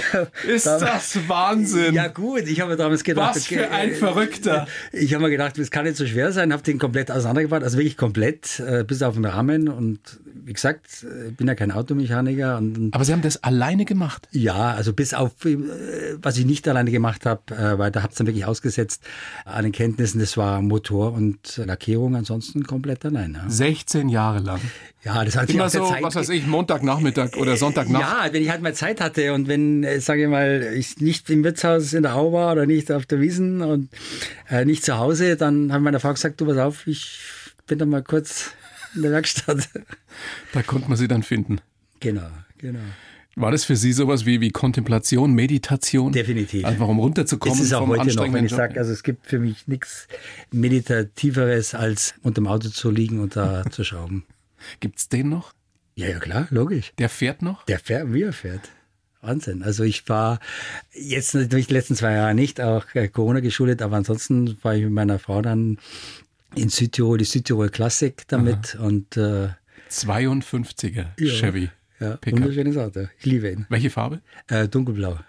[0.48, 1.94] Ist das Wahnsinn?
[1.94, 3.36] Ja gut, ich habe damals gedacht...
[3.36, 4.68] Was für ein Verrückter.
[4.92, 7.78] Ich habe mir gedacht, das kann nicht so schwer sein, habe den komplett auseinandergebaut, also
[7.78, 12.58] wirklich komplett, äh, bis auf den Rahmen und wie gesagt, ich bin ja kein Automechaniker.
[12.58, 14.28] Und, Aber Sie haben das alleine gemacht?
[14.32, 15.58] Ja, also bis auf, äh,
[16.22, 19.04] was ich nicht alleine gemacht habe, äh, weil da habe ich dann wirklich ausgesetzt
[19.46, 23.34] an den Kenntnissen, das war Motor und Lackierung, ansonsten komplett allein.
[23.36, 24.62] Ja, 16 Jahre lang.
[25.04, 28.02] ja das hat Immer sich so, Zeit was weiß ich, Montagnachmittag oder Sonntagnacht.
[28.02, 31.30] Ja, wenn ich halt mal Zeit hatte und wenn, äh, sage ich mal, ich nicht
[31.30, 33.90] im Wirtshaus in der Au war oder nicht auf der Wiesen und
[34.50, 37.20] äh, nicht zu Hause, dann hat meine Frau gesagt, du pass auf, ich
[37.68, 38.52] bin dann mal kurz
[38.96, 39.70] in der Werkstatt.
[40.52, 41.62] Da konnte man sie dann finden.
[42.00, 42.80] genau, genau.
[43.36, 46.12] War das für Sie sowas wie, wie Kontemplation, Meditation?
[46.12, 46.66] Definitiv.
[46.66, 49.28] Einfach um runterzukommen Es ist auch vom heute noch, wenn ich sage, also es gibt
[49.28, 50.10] für mich nichts
[50.52, 54.26] Meditativeres, als unter dem Auto zu liegen und da zu schrauben.
[54.82, 55.54] Gibt's den noch?
[55.96, 56.92] Ja, ja, klar, logisch.
[56.98, 57.64] Der fährt noch?
[57.66, 58.70] Der fährt, wie er fährt.
[59.22, 59.64] Wahnsinn.
[59.64, 60.40] Also ich war
[60.94, 64.84] jetzt natürlich die letzten zwei Jahre nicht, auch äh, Corona geschuldet, aber ansonsten war ich
[64.84, 65.78] mit meiner Frau dann
[66.56, 69.50] in Südtirol, die Südtirol Klassik damit und äh,
[69.92, 71.34] 52er Ja.
[71.34, 71.70] Chevy.
[72.00, 72.40] ja, Pickup.
[72.42, 73.08] wunderschönes Auto.
[73.20, 73.66] Ich liebe ihn.
[73.70, 74.22] Welche Farbe?
[74.48, 75.20] Äh, dunkelblau.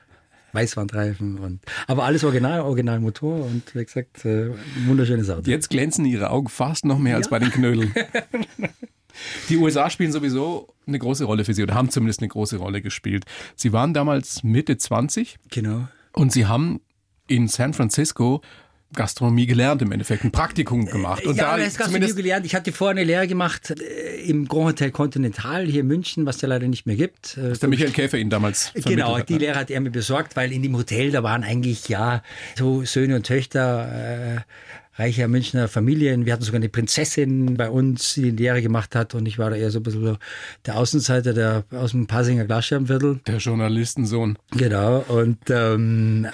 [0.52, 4.50] Weißwandreifen und aber alles original, original Motor und wie gesagt, äh,
[4.86, 5.48] wunderschönes Auto.
[5.48, 7.94] Jetzt glänzen Ihre Augen fast noch mehr als bei den Knödeln.
[9.48, 12.82] Die USA spielen sowieso eine große Rolle für Sie oder haben zumindest eine große Rolle
[12.82, 13.24] gespielt.
[13.56, 15.88] Sie waren damals Mitte 20 Genau.
[16.12, 16.80] und Sie haben
[17.26, 18.42] in San Francisco
[18.92, 21.24] Gastronomie gelernt im Endeffekt, ein Praktikum gemacht.
[21.24, 22.44] Und ja, da das zumindest gelernt.
[22.44, 26.40] Ich hatte vorher eine Lehre gemacht äh, im Grand Hotel Continental hier in München, was
[26.40, 27.36] ja leider nicht mehr gibt.
[27.36, 29.38] Äh, der Michael Käfer Ihnen damals Genau, hat, die ne?
[29.40, 32.24] Lehre hat er mir besorgt, weil in dem Hotel, da waren eigentlich ja
[32.58, 34.40] so Söhne und Töchter äh,
[34.94, 36.26] reicher Münchner Familien.
[36.26, 39.50] Wir hatten sogar eine Prinzessin bei uns, die die Lehre gemacht hat und ich war
[39.50, 40.18] da eher so ein bisschen
[40.66, 43.20] der Außenseiter der, aus dem Pasinger Glasscherbenviertel.
[43.26, 44.36] Der Journalistensohn.
[44.50, 46.26] Genau, und ähm,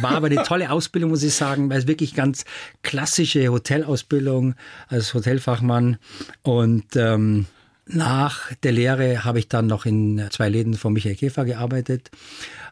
[0.00, 2.44] war aber eine tolle Ausbildung, muss ich sagen, weil es wirklich ganz
[2.82, 4.54] klassische Hotelausbildung
[4.88, 5.98] als Hotelfachmann.
[6.42, 7.46] Und ähm,
[7.86, 12.10] nach der Lehre habe ich dann noch in zwei Läden von Michael Käfer gearbeitet.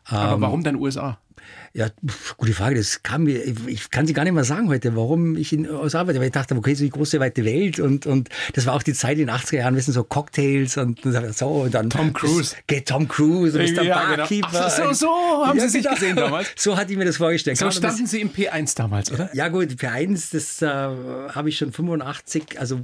[0.04, 1.18] Aber Ähm, warum dann USA?
[1.74, 2.76] Ja, pf, gute Frage.
[2.76, 5.66] Das kam mir, ich- ich kann sie gar nicht mehr sagen heute, warum ich in
[5.70, 6.18] aus arbeite.
[6.18, 8.92] Weil ich dachte, okay, so die große weite Welt und, und das war auch die
[8.92, 11.00] Zeit in den 80er Jahren, wissen so Cocktails und
[11.34, 12.54] so und dann Tom Cruise.
[12.66, 14.16] Geht Tom Cruise und ist der Ja, genau.
[14.18, 14.48] Barkeeper.
[14.52, 16.48] Ach so, so haben Sie sich gesehen damals?
[16.56, 17.56] So hatte ich mir das vorgestellt.
[17.56, 19.30] So das- standen Sie im P1 damals, oder?
[19.34, 22.80] ja gut, P1, das äh, habe ich schon 85, also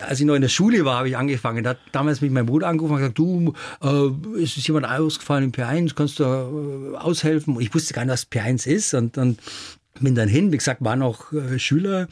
[0.00, 1.62] als ich noch in der Schule war, habe ich angefangen.
[1.62, 5.44] Da hat damals mich mein Bruder angerufen und gesagt, du, äh, es ist jemand ausgefallen
[5.44, 7.58] im P1, kannst du äh, aushelfen?
[7.60, 9.36] Ich wusste gar nicht, was P1 ist und dann
[10.00, 12.08] bin dann hin, wie gesagt, war noch äh, Schüler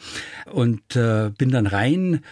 [0.51, 2.23] und äh, bin dann rein.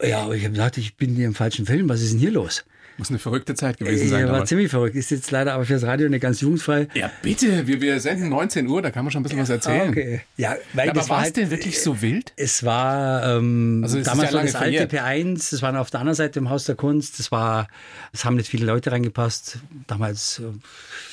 [0.00, 2.64] Ja, ich habe gesagt, ich bin hier im falschen Film, was ist denn hier los?
[2.96, 4.48] Muss eine verrückte Zeit gewesen sein Ja, war damals.
[4.48, 4.94] ziemlich verrückt.
[4.94, 6.86] Ist jetzt leider aber fürs Radio nicht ganz jugendfrei.
[6.94, 9.88] Ja, bitte, wir, wir senden 19 Uhr, da kann man schon ein bisschen was erzählen.
[9.88, 10.20] Okay.
[10.36, 12.32] Ja, weil Ja, aber war es halt, denn wirklich so wild?
[12.36, 14.92] Es war ähm, Also es damals ja war das alte verjährt.
[14.92, 17.18] P1, das war auf der anderen Seite im Haus der Kunst.
[17.18, 17.66] Das war,
[18.12, 19.58] es haben nicht viele Leute reingepasst.
[19.88, 20.52] Damals äh,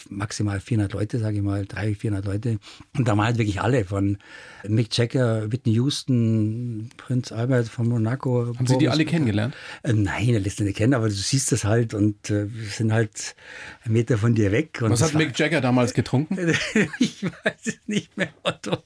[0.10, 2.60] maximal 400 Leute, sage ich mal, 300, 400 Leute.
[2.96, 4.20] Und da waren halt wirklich alle von
[4.68, 8.54] Mick Jagger, Whitney Houston, Prinz Albert von Monaco.
[8.56, 9.56] Haben Sie die Boris alle kennengelernt?
[9.82, 13.36] Äh, nein, er lässt nicht kennen, aber du siehst das halt und äh, sind halt
[13.84, 14.78] einen Meter von dir weg.
[14.82, 16.38] Was hat Mick Jagger damals getrunken?
[17.00, 18.78] ich weiß es nicht mehr, Otto.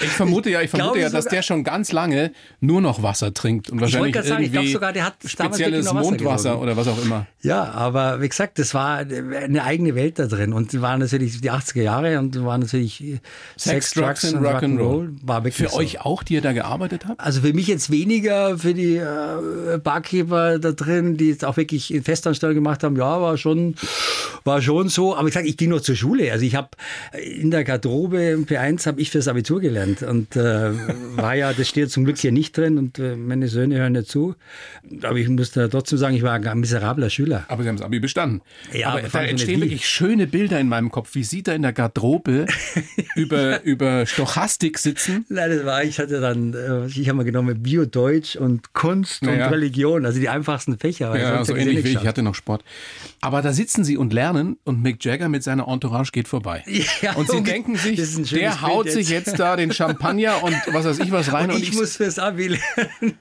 [0.00, 3.70] Ich vermute ja, ich vermute ja, dass der schon ganz lange nur noch Wasser trinkt
[3.70, 6.88] und Ich wahrscheinlich gerade sagen, ich glaube irgendwie sogar, der hat spezielles Mondwasser oder was
[6.88, 7.26] auch immer.
[7.42, 11.50] Ja, aber wie gesagt, das war eine eigene Welt da drin und war natürlich die
[11.50, 13.20] 80er Jahre und war natürlich
[13.56, 15.10] Sex, Drugs and Rock'n'Roll.
[15.22, 15.78] War wirklich Für so.
[15.78, 17.20] euch auch, die ihr da gearbeitet habt?
[17.20, 21.94] Also für mich jetzt weniger, für die äh, Barkeeper da drin, die jetzt auch wirklich
[21.94, 23.76] in Festanstellung gemacht haben, ja, war schon,
[24.42, 25.14] war schon so.
[25.14, 26.32] Aber ich sag, ich ging noch zur Schule.
[26.32, 26.70] Also ich habe
[27.12, 30.70] in der Garderobe im P1 habe ich fürs Abitur gelernt und äh,
[31.16, 34.08] war ja, das steht zum Glück hier nicht drin und äh, meine Söhne hören nicht
[34.08, 34.34] zu.
[35.02, 37.44] Aber ich muss da trotzdem sagen, ich war ein miserabler Schüler.
[37.48, 38.42] Aber Sie haben das Abi bestanden.
[38.72, 41.62] Ja, aber aber da entstehen wirklich schöne Bilder in meinem Kopf, wie Sie da in
[41.62, 42.46] der Garderobe
[43.16, 45.24] über, über Stochastik sitzen.
[45.28, 49.22] Nein, das war, ich hatte dann, äh, ich habe mal genommen Bio, Deutsch und Kunst
[49.22, 49.46] Naja.
[49.46, 51.16] und Religion, also die einfachsten Fächer.
[51.18, 51.94] Ja, so ähnlich wie ich.
[51.96, 52.64] Ich hatte noch Sport.
[53.20, 56.62] Aber da sitzen Sie und lernen und Mick Jagger mit seiner Entourage geht vorbei.
[57.00, 57.96] Ja, und Sie denken sich,
[58.30, 59.26] der haut Bild sich jetzt.
[59.26, 61.50] jetzt da den Champagner und was weiß ich was rein.
[61.50, 63.18] Und ich, muss fürs Abi lernen.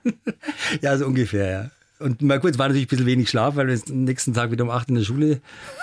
[0.81, 1.69] ja, so ungefähr, ja.
[1.99, 4.65] Und mal kurz war natürlich ein bisschen wenig Schlaf, weil du am nächsten Tag wieder
[4.65, 5.39] um 8 in der Schule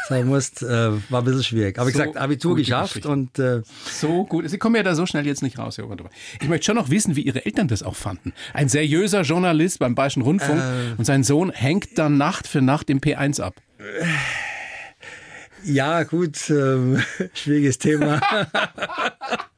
[0.08, 0.62] sein musst.
[0.62, 1.78] Äh, war ein bisschen schwierig.
[1.78, 3.08] Aber wie So gesagt, Abitur geschafft Geschichte.
[3.08, 4.46] und äh, So gut.
[4.50, 5.86] Sie kommen ja da so schnell jetzt nicht raus, Herr.
[6.42, 8.34] Ich möchte schon noch wissen, wie Ihre Eltern das auch fanden.
[8.52, 10.98] Ein seriöser Journalist beim Bayerischen Rundfunk Äh.
[10.98, 13.54] und sein Sohn hängt dann Nacht für Nacht im P1 ab.
[15.64, 17.02] Ja, gut, ähm,
[17.32, 18.20] schwieriges Thema.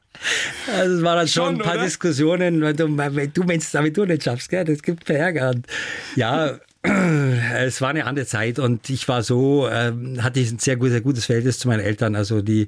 [0.71, 1.83] Also es waren dann schon, schon ein paar oder?
[1.83, 4.65] Diskussionen, wenn du, wenn du meinst, damit du nicht schaffst, gell?
[4.65, 5.09] das gibt.
[5.09, 5.67] Und
[6.15, 10.75] ja, es war eine andere Zeit und ich war so, ähm, hatte ich ein sehr,
[10.75, 12.15] gut, sehr gutes Verhältnis zu meinen Eltern.
[12.15, 12.67] Also die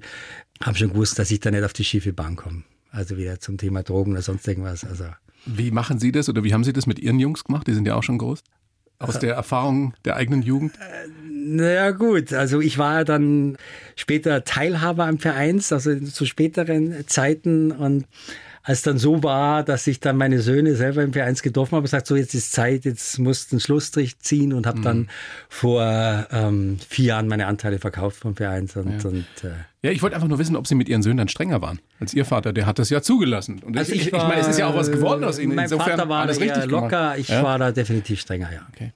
[0.62, 2.64] haben schon gewusst, dass ich da nicht auf die schiefe Bahn komme.
[2.92, 4.86] Also wieder zum Thema Drogen oder sonst irgendwas.
[4.86, 5.06] Also.
[5.46, 7.68] Wie machen Sie das oder wie haben Sie das mit Ihren Jungs gemacht?
[7.68, 8.42] Die sind ja auch schon groß.
[9.00, 10.74] Aus der Erfahrung der eigenen Jugend?
[11.24, 13.58] Naja gut, also ich war dann
[13.96, 18.06] später Teilhaber am Vereins, also zu späteren Zeiten und
[18.66, 22.08] als dann so war, dass ich dann meine Söhne selber im Vereins getroffen habe, gesagt,
[22.08, 24.84] so jetzt ist Zeit, jetzt musst du einen Schlussstrich ziehen und habe mhm.
[24.84, 25.10] dann
[25.50, 25.84] vor
[26.32, 28.76] ähm, vier Jahren meine Anteile verkauft vom Vereins.
[28.76, 29.10] Und, ja.
[29.10, 29.50] und äh,
[29.84, 32.16] ja, ich wollte einfach nur wissen, ob Sie mit Ihren Söhnen dann strenger waren als
[32.16, 32.54] Ihr Vater.
[32.54, 33.62] Der hat das ja zugelassen.
[33.64, 35.54] Und also ich, ich, ich meine, es ist ja auch was geworden aus Ihnen.
[35.54, 37.20] Mein Insofern Vater war eher locker, gemacht.
[37.20, 37.44] ich ja?
[37.44, 38.62] war da definitiv strenger, ja.
[38.74, 38.94] Okay.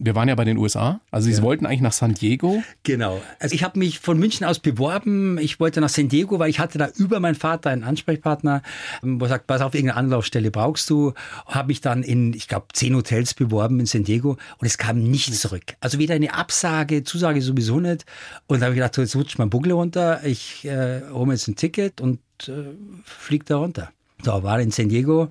[0.00, 1.00] Wir waren ja bei den USA.
[1.10, 1.42] Also Sie ja.
[1.42, 2.62] wollten eigentlich nach San Diego.
[2.84, 3.20] Genau.
[3.40, 5.38] Also ich habe mich von München aus beworben.
[5.38, 8.62] Ich wollte nach San Diego, weil ich hatte da über meinen Vater einen Ansprechpartner,
[9.02, 11.14] wo er sagt, pass auf, irgendeine Anlaufstelle brauchst du.
[11.46, 15.02] Habe mich dann in, ich glaube, zehn Hotels beworben in San Diego und es kam
[15.02, 15.74] nichts zurück.
[15.80, 18.04] Also weder eine Absage, Zusage sowieso nicht.
[18.46, 20.24] Und da habe ich gedacht, so, jetzt rutscht mein Buckel runter.
[20.24, 22.52] Ich äh, hole mir jetzt ein Ticket und äh,
[23.04, 23.90] fliege da runter.
[24.22, 25.28] So, war in San Diego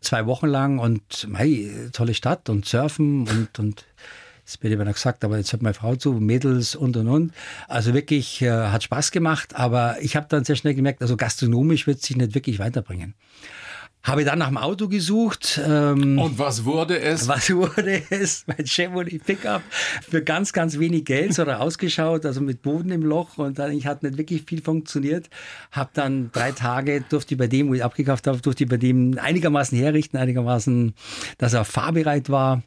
[0.00, 3.86] zwei Wochen lang und mei, tolle Stadt und surfen und, und
[4.44, 7.32] das wird immer noch gesagt, aber jetzt hat meine Frau zu, Mädels und und und.
[7.68, 11.86] Also wirklich äh, hat Spaß gemacht, aber ich habe dann sehr schnell gemerkt, also gastronomisch
[11.86, 13.14] wird sich nicht wirklich weiterbringen.
[14.02, 15.60] Habe dann nach dem Auto gesucht.
[15.64, 17.28] Ähm, und was wurde es?
[17.28, 18.44] Was wurde es?
[18.46, 19.62] Mein Chevrolet Pickup
[20.08, 23.86] für ganz, ganz wenig Geld so ausgeschaut, also mit Boden im Loch und dann ich
[23.86, 25.30] hat nicht wirklich viel funktioniert.
[25.70, 28.76] Habe dann drei Tage durfte ich bei dem, wo ich abgekauft habe, durfte ich bei
[28.76, 30.94] dem einigermaßen herrichten, einigermaßen,
[31.38, 32.62] dass er fahrbereit war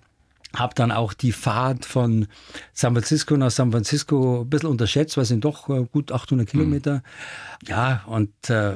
[0.56, 2.28] habe dann auch die Fahrt von
[2.74, 6.48] San Francisco nach San Francisco ein bisschen unterschätzt, weil es sind doch äh, gut 800
[6.48, 6.96] Kilometer.
[6.96, 7.68] Mhm.
[7.68, 8.74] Ja, und äh,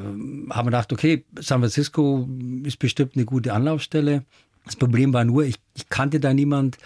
[0.49, 2.27] haben gedacht, okay, San Francisco
[2.63, 4.23] ist bestimmt eine gute Anlaufstelle.
[4.69, 6.77] Das Problem war nur, ich, ich kannte da niemand,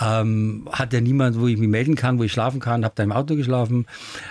[0.00, 3.12] ähm, hatte niemand, wo ich mich melden kann, wo ich schlafen kann, habe da im
[3.12, 3.84] Auto geschlafen,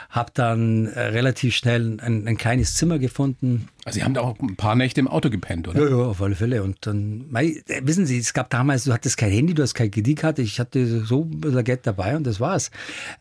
[0.09, 3.67] habe dann äh, relativ schnell ein, ein, kleines Zimmer gefunden.
[3.85, 5.83] Also Sie haben da auch ein paar Nächte im Auto gepennt, oder?
[5.83, 6.63] Ja, ja, auf alle Fälle.
[6.63, 9.75] Und dann, mei, äh, wissen Sie, es gab damals, du hattest kein Handy, du hast
[9.75, 12.71] kein Kreditkarte, ich hatte so ein bisschen Geld dabei und das war's.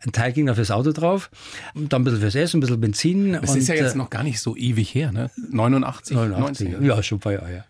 [0.02, 1.30] Ein Teil ging da fürs Auto drauf,
[1.74, 3.34] dann ein bisschen fürs Essen, ein bisschen Benzin.
[3.34, 5.30] Das und, ist ja jetzt äh, noch gar nicht so ewig her, ne?
[5.50, 7.64] 89, 89 90, ja, schon ein paar Jahre, ja.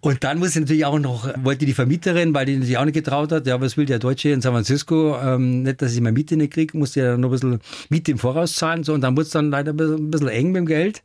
[0.00, 2.94] Und dann muss ich natürlich auch noch, wollte die Vermieterin, weil die sich auch nicht
[2.94, 6.12] getraut hat, ja, was will der Deutsche in San Francisco, ähm, nicht, dass ich meine
[6.12, 9.16] Miete nicht kriege, musste ja noch ein bisschen Miete im Voraus zahlen, so, und dann
[9.16, 11.02] wurde es dann leider ein bisschen, eng mit dem Geld.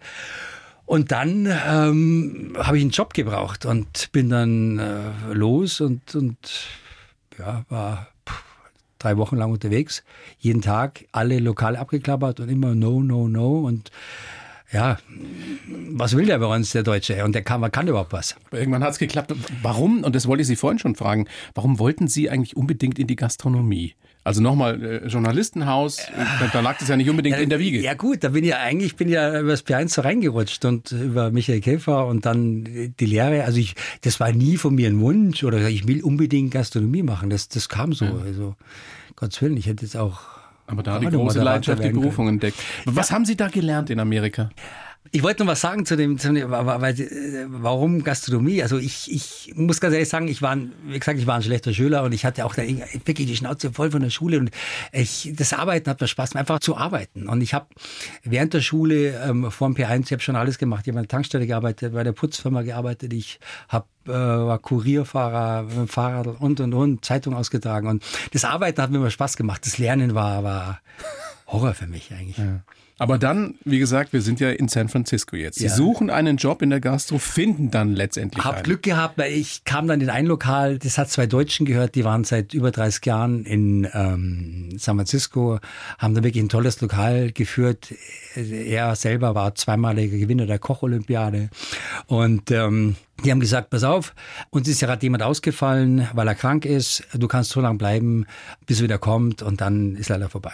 [0.85, 6.37] Und dann ähm, habe ich einen Job gebraucht und bin dann äh, los und, und
[7.39, 8.09] ja, war
[8.99, 10.03] drei Wochen lang unterwegs,
[10.39, 13.59] jeden Tag alle Lokale abgeklappert und immer no, no, no.
[13.59, 13.91] Und
[14.73, 14.97] ja,
[15.91, 17.23] was will der bei uns, der Deutsche?
[17.23, 18.35] Und der kann, kann überhaupt was.
[18.51, 19.33] Irgendwann hat es geklappt.
[19.61, 23.07] Warum, und das wollte ich Sie vorhin schon fragen, warum wollten Sie eigentlich unbedingt in
[23.07, 23.95] die Gastronomie?
[24.25, 27.81] Also nochmal, äh, Journalistenhaus, da, da, lag das ja nicht unbedingt ja, in der Wiege.
[27.81, 30.93] Ja gut, da bin ich ja eigentlich bin ja über das P1 so reingerutscht und
[30.93, 33.43] über Michael Käfer und dann die Lehre.
[33.43, 37.29] Also ich, das war nie von mir ein Wunsch oder ich will unbedingt Gastronomie machen.
[37.29, 38.05] Das, das kam so.
[38.05, 38.17] Ja.
[38.25, 38.55] Also
[39.17, 40.21] Gottes Willen, ich hätte jetzt auch
[40.67, 42.57] aber da hat die große Leidenschaft die Berufung entdeckt.
[42.85, 44.49] Was haben Sie da gelernt in Amerika?
[45.11, 48.63] Ich wollte noch was sagen zu dem, zu dem weil, warum Gastronomie?
[48.63, 51.73] Also ich, ich muss ganz ehrlich sagen, ich war, wie gesagt, ich war ein schlechter
[51.73, 54.49] Schüler und ich hatte auch wirklich die Schnauze voll von der Schule und
[54.91, 57.27] ich, das Arbeiten hat mir Spaß, einfach zu arbeiten.
[57.27, 57.67] Und ich habe
[58.23, 60.87] während der Schule ähm, vor dem P1, ich habe schon alles gemacht.
[60.87, 65.87] Ich habe an der Tankstelle gearbeitet, bei der Putzfirma gearbeitet, ich habe äh, war Kurierfahrer,
[65.87, 69.65] Fahrrad und und und, Zeitung ausgetragen und das Arbeiten hat mir immer Spaß gemacht.
[69.65, 70.81] Das Lernen war, war
[71.47, 72.37] Horror für mich eigentlich.
[72.37, 72.63] Ja.
[72.99, 75.57] Aber dann, wie gesagt, wir sind ja in San Francisco jetzt.
[75.57, 75.73] Sie ja.
[75.73, 78.63] suchen einen Job in der Gastro, finden dann letztendlich Hab einen.
[78.63, 82.05] Glück gehabt, weil ich kam dann in ein Lokal, das hat zwei Deutschen gehört, die
[82.05, 85.59] waren seit über 30 Jahren in ähm, San Francisco,
[85.97, 87.93] haben da wirklich ein tolles Lokal geführt.
[88.35, 91.49] Er selber war zweimaliger Gewinner der Koch-Olympiade
[92.05, 94.13] und ähm, die haben gesagt, pass auf,
[94.49, 97.03] uns ist ja gerade jemand ausgefallen, weil er krank ist.
[97.13, 98.25] Du kannst so lange bleiben,
[98.65, 100.53] bis er wieder kommt und dann ist leider vorbei.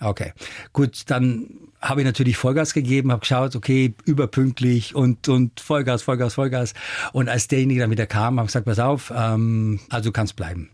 [0.00, 0.32] Okay,
[0.72, 1.46] gut, dann
[1.80, 6.74] habe ich natürlich Vollgas gegeben, habe geschaut, okay, überpünktlich und, und Vollgas, Vollgas, Vollgas.
[7.12, 10.36] Und als derjenige dann wieder kam, habe ich gesagt, pass auf, ähm, also du kannst
[10.36, 10.70] bleiben.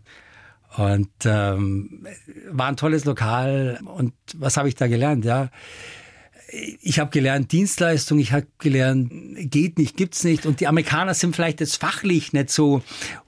[0.75, 2.05] Und ähm,
[2.51, 3.79] war ein tolles Lokal.
[3.85, 5.25] Und was habe ich da gelernt?
[5.25, 5.49] Ja,
[6.81, 10.45] ich habe gelernt Dienstleistung, ich habe gelernt geht nicht, gibt's nicht.
[10.45, 12.81] Und die Amerikaner sind vielleicht jetzt fachlich nicht so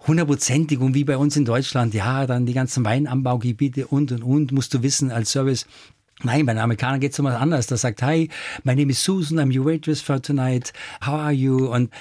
[0.07, 1.93] hundertprozentig und wie bei uns in Deutschland.
[1.93, 5.65] Ja, dann die ganzen Weinanbaugebiete und und und musst du wissen als Service.
[6.21, 7.67] Nein, bei den Amerikanern geht es um was anderes.
[7.67, 8.29] Da sagt, hi,
[8.63, 10.73] my name is Susan, I'm your waitress for tonight.
[11.01, 11.67] How are you?
[11.71, 11.91] Und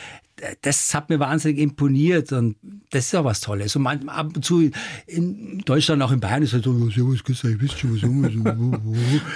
[0.63, 2.57] das hat mir wahnsinnig imponiert und
[2.91, 3.75] das ist auch was Tolles.
[3.77, 4.71] Und man, ab und zu
[5.07, 8.03] in Deutschland, auch in Bayern, ist halt so, servus, grüß euch, wisst schon, was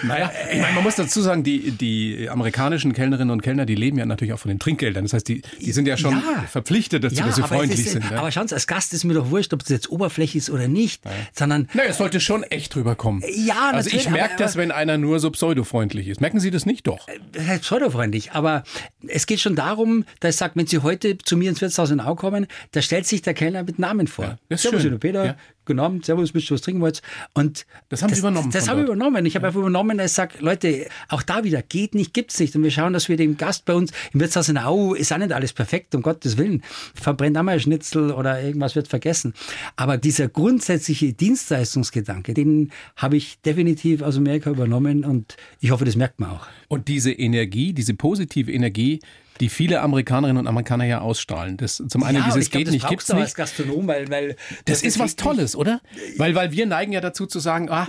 [0.04, 3.98] Naja, ich meine, man muss dazu sagen, die, die amerikanischen Kellnerinnen und Kellner, die leben
[3.98, 5.04] ja natürlich auch von den Trinkgeldern.
[5.04, 6.44] Das heißt, die, die sind ja schon Ja.
[6.50, 8.04] verpflichtet dazu, ja, dass sie freundlich ist, sind.
[8.10, 8.18] Ja.
[8.18, 10.68] aber schauen Sie, als Gast ist mir doch wurscht, ob das jetzt oberflächlich ist oder
[10.68, 13.22] nicht, sondern Naja, es sollte schon echt rüberkommen.
[13.34, 16.20] Ja, Also ich natürlich, merke das, wenn einer nur so pseudofreundlich ist.
[16.20, 17.06] Merken Sie das nicht doch?
[17.32, 18.62] das heißt pseudofreundlich, aber
[19.08, 22.00] es geht schon darum, dass ich sage, wenn Sie heute zu mir ins Wirtshaus in
[22.00, 24.24] Au kommen, da stellt sich der Kellner mit Namen vor.
[24.24, 24.98] Ja, das ist servus, schön.
[25.00, 25.36] Peter, Ja.
[25.64, 27.02] genommen, servus, bist du was trinken wollt?
[27.34, 29.24] Und Das haben Sie übernommen Das, das habe ich übernommen.
[29.26, 32.56] Ich habe einfach übernommen, dass ich sage, Leute, auch da wieder, geht nicht, gibt's nicht.
[32.56, 35.18] Und wir schauen, dass wir dem Gast bei uns im Wirtshaus in Au, ist auch
[35.18, 36.62] nicht alles perfekt, um Gottes Willen.
[36.94, 39.34] Verbrennt einmal ein Schnitzel oder irgendwas wird vergessen.
[39.76, 45.96] Aber dieser grundsätzliche Dienstleistungsgedanke, den habe ich definitiv aus Amerika übernommen und ich hoffe, das
[45.96, 46.46] merkt man auch.
[46.68, 49.00] Und diese Energie, diese positive Energie,
[49.40, 51.56] die viele Amerikanerinnen und Amerikaner ja ausstrahlen.
[51.56, 53.36] Das, zum einen Ja, dieses glaub, geht das nicht, gibt's auch als nicht.
[53.36, 55.80] Gastronom, weil, weil Das ist was Tolles, oder?
[56.16, 57.86] Weil, weil wir neigen ja dazu zu sagen, ah,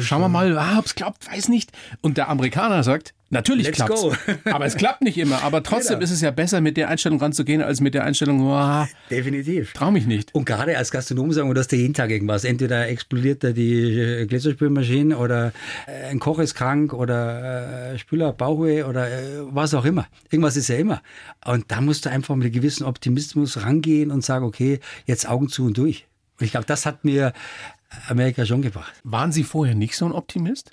[0.00, 1.72] schauen wir mal, ah, ob's klappt, weiß nicht.
[2.00, 4.02] Und der Amerikaner sagt, natürlich Let's klappt's.
[4.02, 4.14] go.
[4.50, 5.42] Aber es klappt nicht immer.
[5.42, 6.04] Aber trotzdem Genau.
[6.04, 9.72] ist es ja besser, mit der Einstellung ranzugehen, als mit der Einstellung, ah, Definitiv.
[9.72, 10.34] trau mich nicht.
[10.34, 12.44] Und gerade als Gastronom sagen wir, du hast ja jeden Tag irgendwas.
[12.44, 15.52] Entweder explodiert da die äh, Gläserspülmaschine oder
[15.86, 19.08] äh, ein Koch ist krank oder äh, Spüler Bauchweh oder
[19.50, 20.06] was auch immer.
[20.30, 21.02] Irgendwas ist ja immer.
[21.44, 25.48] Und da musst du einfach mit einem gewissen Optimismus rangehen und sagen, okay, jetzt Augen
[25.48, 26.06] zu und durch.
[26.38, 27.32] Und ich glaube, das hat mir
[28.08, 28.92] Amerika schon gebracht.
[29.04, 30.70] Waren Sie vorher nicht so ein Optimist?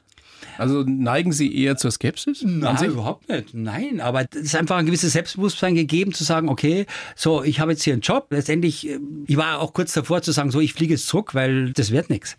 [0.58, 2.44] Also neigen Sie eher zur Skepsis?
[2.44, 3.54] Nein, überhaupt nicht.
[3.54, 7.72] Nein, aber es ist einfach ein gewisses Selbstbewusstsein gegeben, zu sagen, okay, so, ich habe
[7.72, 8.28] jetzt hier einen Job.
[8.30, 11.72] Letztendlich, äh, ich war auch kurz davor zu sagen, so, ich fliege jetzt zurück, weil
[11.74, 12.38] das wird nichts.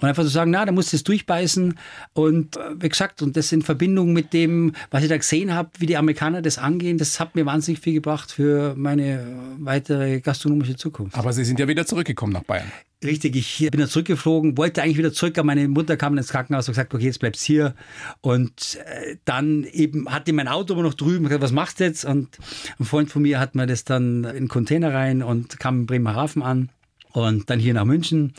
[0.00, 1.78] Und einfach zu sagen, na, da musst du es durchbeißen.
[2.14, 5.70] Und äh, wie gesagt, und das in Verbindung mit dem, was ich da gesehen habe,
[5.78, 9.24] wie die Amerikaner das angehen, das hat mir wahnsinnig viel gebracht für meine äh,
[9.58, 11.16] weitere gastronomische Zukunft.
[11.16, 12.70] Aber Sie sind ja wieder zurückgekommen nach Bayern.
[13.02, 16.68] Richtig, ich bin da zurückgeflogen, wollte eigentlich wieder zurück, aber meine Mutter kam ins Krankenhaus
[16.68, 17.74] und gesagt, okay, jetzt bleibst hier.
[18.20, 22.04] Und äh, dann eben hatte mein Auto aber noch drüben, gesagt, was machst du jetzt?
[22.04, 22.36] Und
[22.78, 25.86] ein Freund von mir hat mir das dann in den Container rein und kam in
[25.86, 26.68] Bremerhaven an
[27.12, 28.34] und dann hier nach München.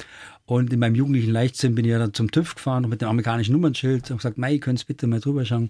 [0.46, 3.54] Und in meinem jugendlichen Leichtsinn bin ich ja dann zum TÜV gefahren mit dem amerikanischen
[3.54, 5.70] Nummernschild und gesagt, Mei, könntest bitte mal drüber schauen,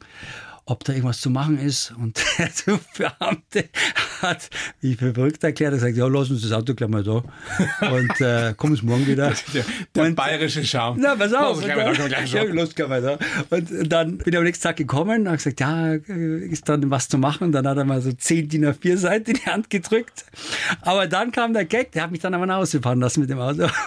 [0.65, 1.91] ob da irgendwas zu machen ist.
[1.99, 3.65] Und der TÜV-Beamte
[4.21, 4.49] hat
[4.81, 5.73] mich für verrückt erklärt.
[5.73, 7.23] Er gesagt, ja, lass uns das Auto gleich mal da.
[7.91, 9.33] Und äh, komm uns morgen wieder.
[9.53, 10.99] Der, der Und- bayerische Charme.
[11.01, 11.57] na, pass auf.
[11.57, 13.17] Oh, gleich mal da, los, gleich mal da.
[13.49, 16.89] Und dann bin ich am nächsten Tag gekommen und habe gesagt, ja, äh, ist dann
[16.89, 17.45] was zu machen.
[17.45, 20.25] Und dann hat er mal so 10 DIN A4 Seiten in die Hand gedrückt.
[20.81, 23.29] Aber dann kam der Gag, der hat mich dann aber nach Hause fahren lassen mit
[23.29, 23.67] dem Auto.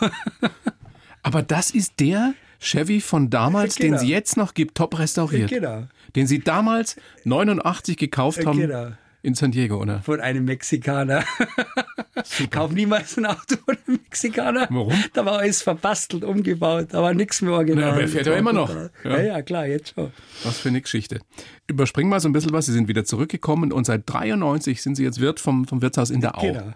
[1.25, 3.97] Aber das ist der Chevy von damals, Genau.
[3.97, 5.51] den es jetzt noch gibt, top restauriert.
[5.51, 5.85] Genau.
[6.15, 8.93] Den Sie damals 89 gekauft haben Genau.
[9.23, 10.01] in San Diego, oder?
[10.03, 11.25] Von einem Mexikaner.
[12.51, 14.67] Kauf niemals ein Auto von einem Mexikaner.
[14.71, 14.95] Warum?
[15.13, 17.85] Da war alles verbastelt, umgebaut, da war nichts mehr original.
[17.85, 18.71] Na, aber er fährt ja immer noch.
[19.03, 20.11] Ja, ja, klar, jetzt schon.
[20.45, 21.21] Was für eine Geschichte.
[21.67, 22.67] Überspringen mal so ein bisschen was.
[22.67, 26.21] Sie sind wieder zurückgekommen und seit 93 sind Sie jetzt Wirt vom, vom Wirtshaus in
[26.21, 26.43] der Au.
[26.43, 26.73] Genau.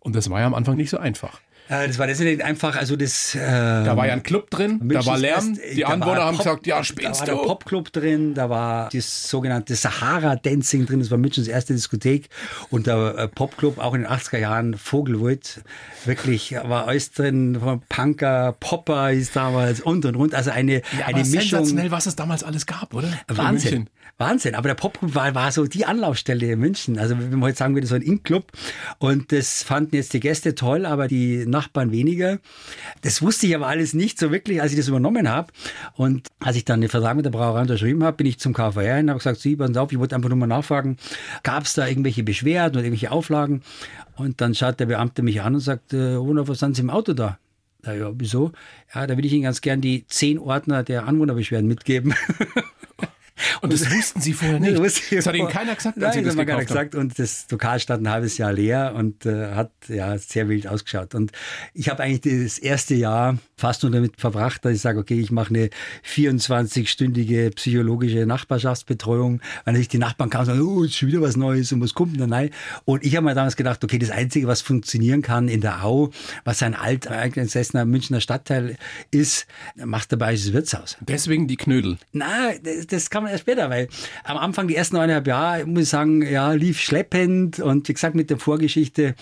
[0.00, 1.40] Und das war ja am Anfang nicht so einfach.
[1.68, 3.34] Äh, Das war das nicht einfach, also das.
[3.34, 5.58] Äh, Da war ja ein Club drin, da war Lärm.
[5.74, 7.42] Die da Anwohner haben Pop- gesagt, ja, Da spinnst war der du?
[7.42, 12.28] Popclub drin, da war das sogenannte Sahara-Dancing drin, das war Münchens erste Diskothek.
[12.70, 15.60] Und der äh, Popclub, auch in den 80er Jahren, Vogelwood,
[16.04, 20.34] wirklich war alles drin, von Punker, Popper hieß damals und und und.
[20.34, 21.40] Also eine, Ja, eine Mischung.
[21.40, 23.08] sensationell, was es damals alles gab, oder?
[23.28, 23.88] Wahnsinn.
[24.18, 24.56] Wahnsinn.
[24.56, 26.98] Aber der Popclub war, war so die Anlaufstelle in München.
[26.98, 28.50] Also wenn man heute sagen würde, so ein In-Club.
[28.98, 32.40] Und das fanden jetzt die Gäste toll, aber die Nachbarn weniger.
[33.02, 35.52] Das wusste ich aber alles nicht so wirklich, als ich das übernommen habe.
[35.94, 38.96] Und als ich dann den Vertrag mit der Brauerei unterschrieben habe, bin ich zum KVR
[38.96, 40.96] hin und habe gesagt, Sie, Sie auf, ich wollte einfach nur mal nachfragen,
[41.44, 43.62] gab es da irgendwelche Beschwerden oder irgendwelche Auflagen?
[44.16, 46.90] Und dann schaut der Beamte mich an und sagt, äh, Olaf, was sind Sie im
[46.90, 47.38] Auto da?
[47.82, 48.50] Na ja, wieso?
[48.92, 52.14] Ja, da will ich Ihnen ganz gern die zehn Ordner der Anwohnerbeschwerden mitgeben.
[53.60, 54.78] Und das wussten Sie vorher nicht.
[54.78, 56.94] Das hat Ihnen keiner gesagt, als Nein, das hat keiner gesagt.
[56.94, 61.14] Und das Lokal stand ein halbes Jahr leer und äh, hat ja sehr wild ausgeschaut.
[61.14, 61.32] Und
[61.74, 65.30] ich habe eigentlich das erste Jahr fast nur damit verbracht, dass ich sage, okay, ich
[65.30, 65.70] mache eine
[66.06, 71.36] 24-stündige psychologische Nachbarschaftsbetreuung, weil natürlich die Nachbarn kamen und sagen, oh, ist schon wieder was
[71.36, 72.50] Neues und was kommt denn da rein?
[72.84, 76.10] Und ich habe mir damals gedacht, okay, das Einzige, was funktionieren kann in der Au,
[76.44, 78.76] was ein alteingesessener Münchner Stadtteil
[79.10, 79.46] ist,
[79.76, 80.96] machst dabei das Wirtshaus.
[81.00, 81.98] Deswegen die Knödel.
[82.12, 83.88] Na, das, das kann man erst später, weil
[84.24, 88.14] am Anfang, die ersten eineinhalb Jahre, muss ich sagen, ja, lief schleppend und wie gesagt
[88.14, 89.14] mit der Vorgeschichte.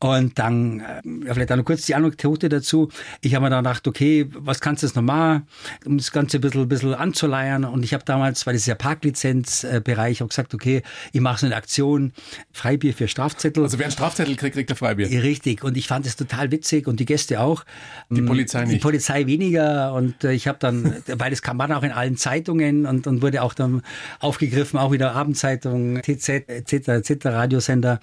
[0.00, 2.90] Und dann, äh, ja, vielleicht auch noch kurz die Anekdote dazu.
[3.20, 5.46] Ich habe mir dann gedacht, okay, was kannst du jetzt noch machen,
[5.84, 7.64] um das Ganze ein bisschen, ein bisschen anzuleiern.
[7.64, 10.82] Und ich habe damals, weil das ist ja Parklizenzbereich, auch gesagt, okay,
[11.12, 12.12] ich mache so eine Aktion,
[12.52, 13.62] Freibier für Strafzettel.
[13.62, 15.08] Also wer einen Strafzettel kriegt, kriegt er Freibier.
[15.22, 15.64] Richtig.
[15.64, 17.64] Und ich fand es total witzig und die Gäste auch.
[18.10, 18.74] Die Polizei nicht.
[18.74, 19.92] Die Polizei weniger.
[19.94, 23.22] Und äh, ich habe dann, weil das kam dann auch in allen Zeitungen und, und
[23.22, 23.82] wurde auch dann
[24.20, 28.00] aufgegriffen, auch wieder Abendzeitung, TZ, etc., etc., Radiosender.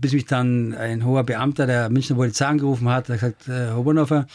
[0.00, 3.82] Bis mich dann ein hoher Beamter der Münchner Polizei angerufen hat, hat gesagt, äh, Herr
[3.82, 4.26] Bonhoeffer,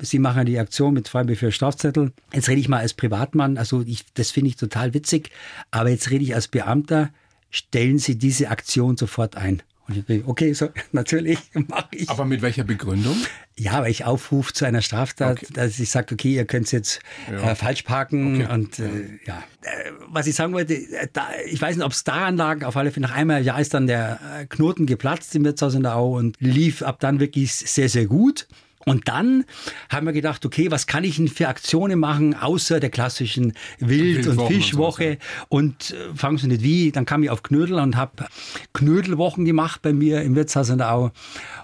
[0.00, 2.12] Sie machen die Aktion mit Freibier Strafzettel.
[2.32, 5.30] Jetzt rede ich mal als Privatmann, also ich, das finde ich total witzig,
[5.70, 7.10] aber jetzt rede ich als Beamter,
[7.50, 9.62] stellen Sie diese Aktion sofort ein.
[9.90, 11.38] Und ich bin, okay, so, natürlich
[11.68, 12.08] mache ich.
[12.08, 13.16] Aber mit welcher Begründung?
[13.56, 15.46] Ja, weil ich aufrufe zu einer Straftat, Okay.
[15.52, 17.50] dass ich sage, okay, ihr könnt jetzt Ja.
[17.50, 18.52] äh, falsch parken Okay.
[18.54, 18.84] und äh,
[19.26, 19.42] ja.
[19.62, 22.76] Äh, was ich sagen wollte, äh, da, ich weiß nicht, ob es daran lag, auf
[22.76, 25.96] alle Fälle nach einmal Jahr ist dann der äh, Knoten geplatzt im Wirtshaus in der
[25.96, 28.46] Au und lief ab dann wirklich sehr, sehr gut.
[28.86, 29.44] Und dann
[29.90, 34.26] haben wir gedacht, okay, was kann ich denn für Aktionen machen, außer der klassischen Wild-
[34.26, 35.18] und und Fischwoche?
[35.48, 38.26] und äh, fragen Sie nicht wie, dann kam ich auf Knödel und habe
[38.72, 41.10] Knödelwochen gemacht bei mir im Wirtshaus in der Au.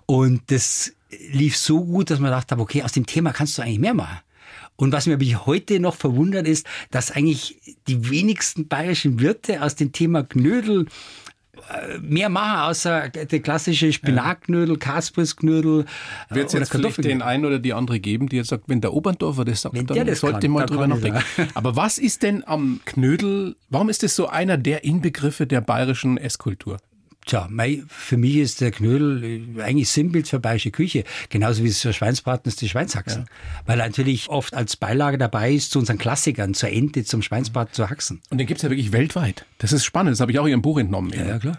[0.04, 0.92] Und das
[1.32, 3.94] lief so gut, dass man gedacht habe, okay, aus dem Thema kannst du eigentlich mehr
[3.94, 4.18] machen.
[4.76, 9.74] Und was mir bis heute noch verwundert ist, dass eigentlich die wenigsten bayerischen Wirte aus
[9.74, 10.86] dem Thema Knödel
[12.00, 15.84] mehr machen, außer der klassische Spinatknödel, Kaspersknödel
[16.30, 18.80] äh, Wird es jetzt vielleicht den einen oder die andere geben, die jetzt sagt, wenn
[18.80, 21.22] der Oberndorfer das sagt, Wenn dann das sollte kann, mal drüber nachdenken.
[21.54, 26.18] Aber was ist denn am Knödel, warum ist das so einer der Inbegriffe der bayerischen
[26.18, 26.78] Esskultur?
[27.26, 29.24] Tja, mei, für mich ist der Knödel
[29.58, 31.02] äh, eigentlich Sinnbild für bayerische Küche.
[31.28, 33.26] Genauso wie es der Schweinsbraten ist, die Schweinshaxen.
[33.66, 37.74] Weil er natürlich oft als Beilage dabei ist zu unseren Klassikern, zur Ente, zum Schweinsbraten,
[37.74, 38.22] zur Haxen.
[38.30, 39.44] Und den gibt's ja wirklich weltweit.
[39.58, 41.12] Das ist spannend, das habe ich auch in Ihrem Buch entnommen.
[41.40, 41.58] klar.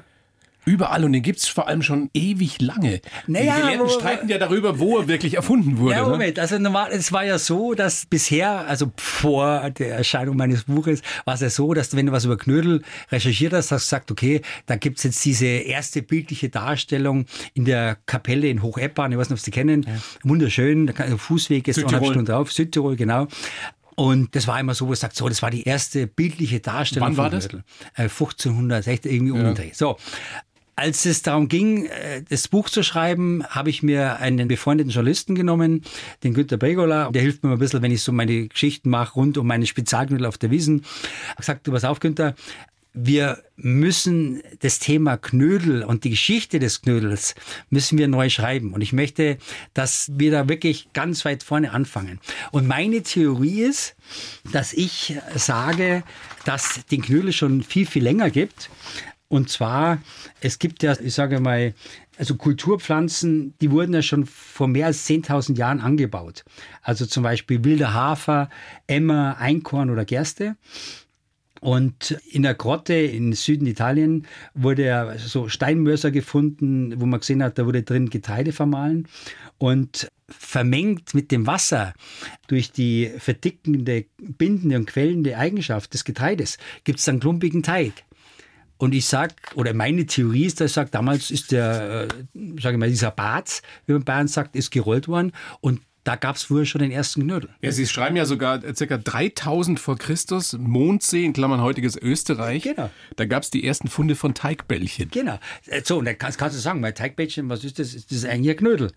[0.67, 2.99] Überall und den gibt's vor allem schon ewig lange.
[3.25, 5.95] Naja, die Gelehrten streiten ja darüber, wo er wirklich erfunden wurde.
[5.95, 6.09] Ja, ne?
[6.09, 6.37] Moment.
[6.39, 11.35] Also normal, es war ja so, dass bisher, also vor der Erscheinung meines Buches, war
[11.35, 14.41] es ja so, dass wenn du was über Knödel recherchiert hast, hast du gesagt, okay,
[14.65, 19.39] da gibt's jetzt diese erste bildliche Darstellung in der Kapelle in Hocheppern, ich weiß nicht,
[19.39, 19.87] ob Sie kennen,
[20.23, 21.95] wunderschön, kann, also Fußweg ist Südtirol.
[21.95, 23.27] eineinhalb Stunden drauf, Südtirol, genau.
[23.99, 27.09] Und das war immer so, wo es sagt, so, das war die erste bildliche Darstellung
[27.09, 27.49] Wann war das?
[27.49, 27.63] Knödel.
[27.95, 29.71] Äh, 1560, irgendwie um den Dreh.
[29.73, 29.97] So.
[30.77, 35.33] Als es darum ging, äh, das Buch zu schreiben, habe ich mir einen befreundeten Journalisten
[35.33, 35.81] genommen,
[36.23, 37.09] den Günter Bregola.
[37.09, 40.27] Der hilft mir ein bisschen, wenn ich so meine Geschichten mache rund um meine Spezialknödel
[40.27, 40.85] auf der Wiesen.
[41.31, 42.35] Ich gesagt, du pass auf, Günther,
[42.93, 47.33] wir müssen das Thema Knödel und die Geschichte des Knödels
[47.71, 48.73] müssen wir neu schreiben.
[48.73, 49.39] Und ich möchte,
[49.73, 52.19] dass wir da wirklich ganz weit vorne anfangen.
[52.51, 53.95] Und meine Theorie ist,
[54.51, 56.03] dass ich sage,
[56.45, 58.69] dass den Knödel schon viel, viel länger gibt.
[59.29, 60.01] Und zwar,
[60.39, 61.73] es gibt ja, ich sage mal,
[62.17, 66.45] also Kulturpflanzen, die wurden ja schon vor mehr als 10.000 Jahren angebaut.
[66.81, 68.49] Also zum Beispiel wilder Hafer,
[68.87, 70.55] Emmer, Einkorn oder Gerste.
[71.59, 77.43] Und in der Grotte im Süden Italien wurde ja so Steinmörser gefunden, wo man gesehen
[77.43, 79.07] hat, da wurde drin Getreide vermahlen.
[79.57, 81.93] Und vermengt mit dem Wasser
[82.47, 87.93] durch die verdickende, bindende und quellende Eigenschaft des Getreides gibt es dann klumpigen Teig.
[88.77, 92.07] Und ich sag, oder meine Theorie ist, dass ich sage, damals ist der, äh,
[92.61, 95.31] sage ich mal, dieser Bad, wie man in Bayern sagt, ist gerollt worden.
[95.61, 97.49] Und da gab es früher schon den ersten Knödel.
[97.61, 102.63] Ja, Sie schreiben ja sogar äh, circa 3000 vor Christus, Mondsee, in Klammern heutiges Österreich.
[102.63, 102.89] Genau.
[103.17, 105.09] Da gab's die ersten Funde von Teigbällchen.
[105.11, 105.37] Genau.
[105.65, 107.91] Äh, So, und dann kannst, kannst du sagen, mein Teigbällchen, was ist das?
[107.91, 108.91] Das ist eigentlich ein Knödel.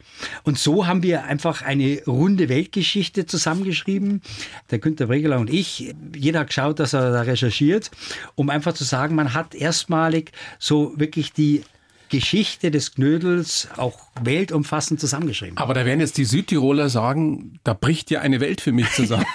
[0.45, 4.23] Und so haben wir einfach eine runde Weltgeschichte zusammengeschrieben.
[4.71, 5.93] Der Günter Bregeler und ich.
[6.15, 7.91] Jeder hat geschaut, dass er da recherchiert,
[8.37, 10.31] um einfach zu sagen, man hat erstmalig
[10.61, 11.65] so wirklich die
[12.11, 15.57] Geschichte des Knödels auch weltumfassend zusammengeschrieben.
[15.57, 19.27] Aber da werden jetzt die Südtiroler sagen, da bricht ja eine Welt für mich zusammen.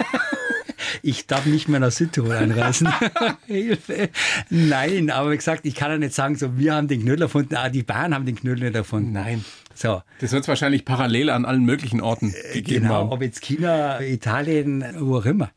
[1.02, 2.90] Ich darf nicht mehr nach Südtirol einreisen.
[3.48, 4.10] Hilfe.
[4.50, 7.56] Nein, aber wie gesagt, ich kann ja nicht sagen, so wir haben den Knödel erfunden,
[7.56, 9.12] ah, die Bayern haben den Knödel nicht erfunden.
[9.12, 9.44] Nein.
[9.74, 13.10] So, Das wird wahrscheinlich parallel an allen möglichen Orten gegeben genau, haben.
[13.10, 15.52] ob jetzt China, Italien, wo auch immer.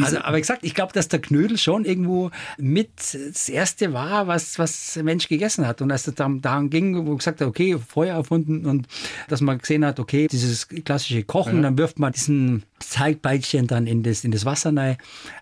[0.00, 4.58] Also, aber gesagt, ich glaube, dass der Knödel schon irgendwo mit das erste war, was,
[4.58, 5.82] was Mensch gegessen hat.
[5.82, 8.86] Und als es dann daran ging, wo gesagt hat, okay, Feuer erfunden und
[9.28, 14.02] dass man gesehen hat, okay, dieses klassische Kochen, dann wirft man diesen Teigbeilchen dann in
[14.02, 14.96] das, in das Wasser rein.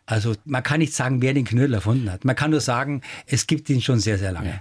[0.07, 2.25] Also man kann nicht sagen, wer den Knödel erfunden hat.
[2.25, 4.61] Man kann nur sagen, es gibt ihn schon sehr, sehr lange.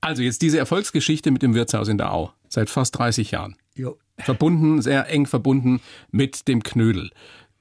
[0.00, 2.32] Also jetzt diese Erfolgsgeschichte mit dem Wirtshaus in der Au.
[2.48, 3.56] Seit fast 30 Jahren.
[3.74, 3.98] Jo.
[4.18, 7.10] Verbunden, sehr eng verbunden mit dem Knödel.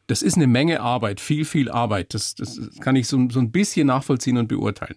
[0.07, 2.13] Das ist eine Menge Arbeit, viel, viel Arbeit.
[2.13, 4.95] Das, das kann ich so, so ein bisschen nachvollziehen und beurteilen.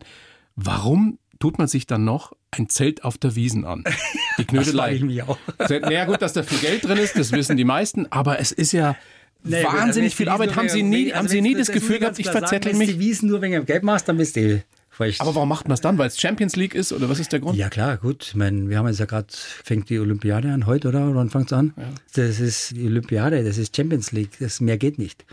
[0.54, 3.84] Warum tut man sich dann noch ein Zelt auf der Wiesen an.
[4.38, 4.82] Das Die Knödelei.
[4.82, 5.38] frage ich mich auch.
[5.68, 8.70] Naja gut, dass da viel Geld drin ist, das wissen die meisten, aber es ist
[8.70, 8.94] ja
[9.42, 10.54] gut, also wahnsinnig die viel Arbeit.
[10.54, 12.80] Haben Sie nie, also haben Sie nie das muss Gefühl gehabt, ich verzettel mich?
[12.80, 14.62] Wenn du die Wiesen nur wegen dem Geld machst, dann bist du
[14.98, 15.20] falsch.
[15.20, 15.96] Aber warum macht man es dann?
[15.96, 17.56] Weil es Champions League ist oder was ist der Grund?
[17.56, 18.26] Ja klar, gut.
[18.28, 21.14] Ich meine, wir haben jetzt ja gerade, fängt die Olympiade an, heute oder?
[21.14, 21.72] Wann fängt es an?
[22.14, 25.24] Das ist die Olympiade, das ist Champions League, das mehr geht nicht.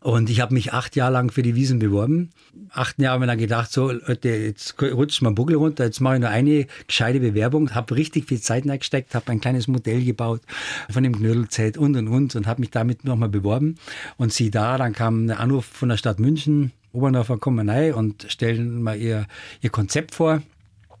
[0.00, 2.30] Und ich habe mich acht Jahre lang für die Wiesen beworben.
[2.70, 6.14] Acht Jahre habe ich dann gedacht, so, Leute, jetzt rutscht mein Buckel runter, jetzt mache
[6.14, 10.42] ich nur eine gescheite Bewerbung, habe richtig viel Zeit reingesteckt, habe ein kleines Modell gebaut
[10.88, 13.74] von dem Knödelzelt und und und und habe mich damit nochmal beworben.
[14.18, 18.26] Und sieh da, dann kam ein Anruf von der Stadt München, Oberndorfer kommen rein und
[18.28, 19.26] stellen mal ihr,
[19.60, 20.42] ihr Konzept vor.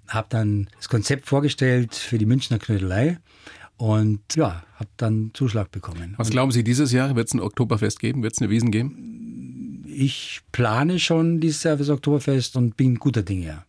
[0.06, 3.18] Habe dann das Konzept vorgestellt für die Münchner Knödelei
[3.76, 6.14] und ja, habe dann Zuschlag bekommen.
[6.16, 8.22] Was glauben Sie, dieses Jahr wird es ein Oktoberfest geben?
[8.22, 9.84] Wird es eine Wiesen geben?
[9.86, 13.46] Ich plane schon dieses Jahr fürs Oktoberfest und bin guter Dinge.
[13.46, 13.64] Ja.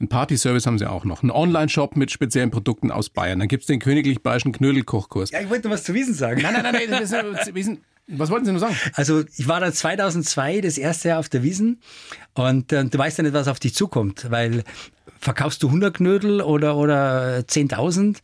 [0.00, 1.22] Ein Party-Service haben Sie auch noch.
[1.22, 3.38] Ein Online-Shop mit speziellen Produkten aus Bayern.
[3.38, 5.30] Dann gibt es den königlich bayerischen Knödelkochkurs.
[5.30, 6.40] ja, ich wollte noch was zu Wiesen sagen.
[6.40, 7.78] Nein, nein, nein, nein Wiesen.
[8.12, 8.76] Was wollten Sie nur sagen?
[8.94, 11.80] Also ich war dann 2002 das erste Jahr auf der Wiesen
[12.34, 14.64] und äh, du weißt ja nicht, was auf dich zukommt, weil
[15.20, 18.18] verkaufst du 100 Knödel oder, oder 10.000?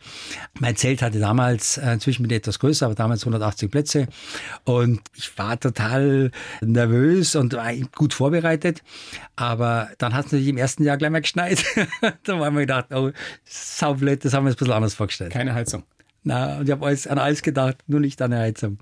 [0.58, 4.08] Mein Zelt hatte damals, äh, inzwischen bin ich etwas größer, aber damals 180 Plätze
[4.64, 6.30] und ich war total
[6.62, 8.82] nervös und war gut vorbereitet,
[9.36, 11.64] aber dann hat es natürlich im ersten Jahr gleich mal geschneit.
[12.24, 13.10] da haben wir gedacht, oh,
[13.44, 15.32] saublöd, das haben wir uns ein bisschen anders vorgestellt.
[15.32, 15.84] Keine Heizung.
[16.24, 18.78] Na, und ich habe alles, an alles gedacht, nur nicht an eine Heizung.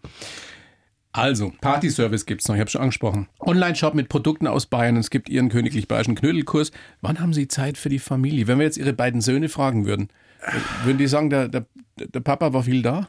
[1.17, 3.29] Also, Party-Service gibt's noch, ich habe schon angesprochen.
[3.39, 4.97] Online-Shop mit Produkten aus Bayern.
[4.97, 6.73] Es gibt Ihren königlich bayerischen Knödelkurs.
[7.03, 8.49] Wann haben Sie Zeit für die Familie?
[8.49, 10.09] Wenn wir jetzt Ihre beiden Söhne fragen würden,
[10.83, 13.09] würden die sagen, der, der, der Papa war viel da?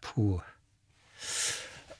[0.00, 0.40] Puh.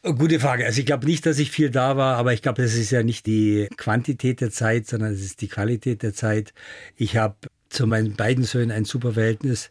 [0.03, 0.67] Gute Frage.
[0.67, 3.05] Also ich glaube nicht, dass ich viel da war, aber ich glaube, das ist ja
[3.05, 6.53] nicht die Quantität der Zeit, sondern es ist die Qualität der Zeit.
[6.97, 7.37] Ich habe
[7.69, 9.71] zu meinen beiden Söhnen ein super Verhältnis.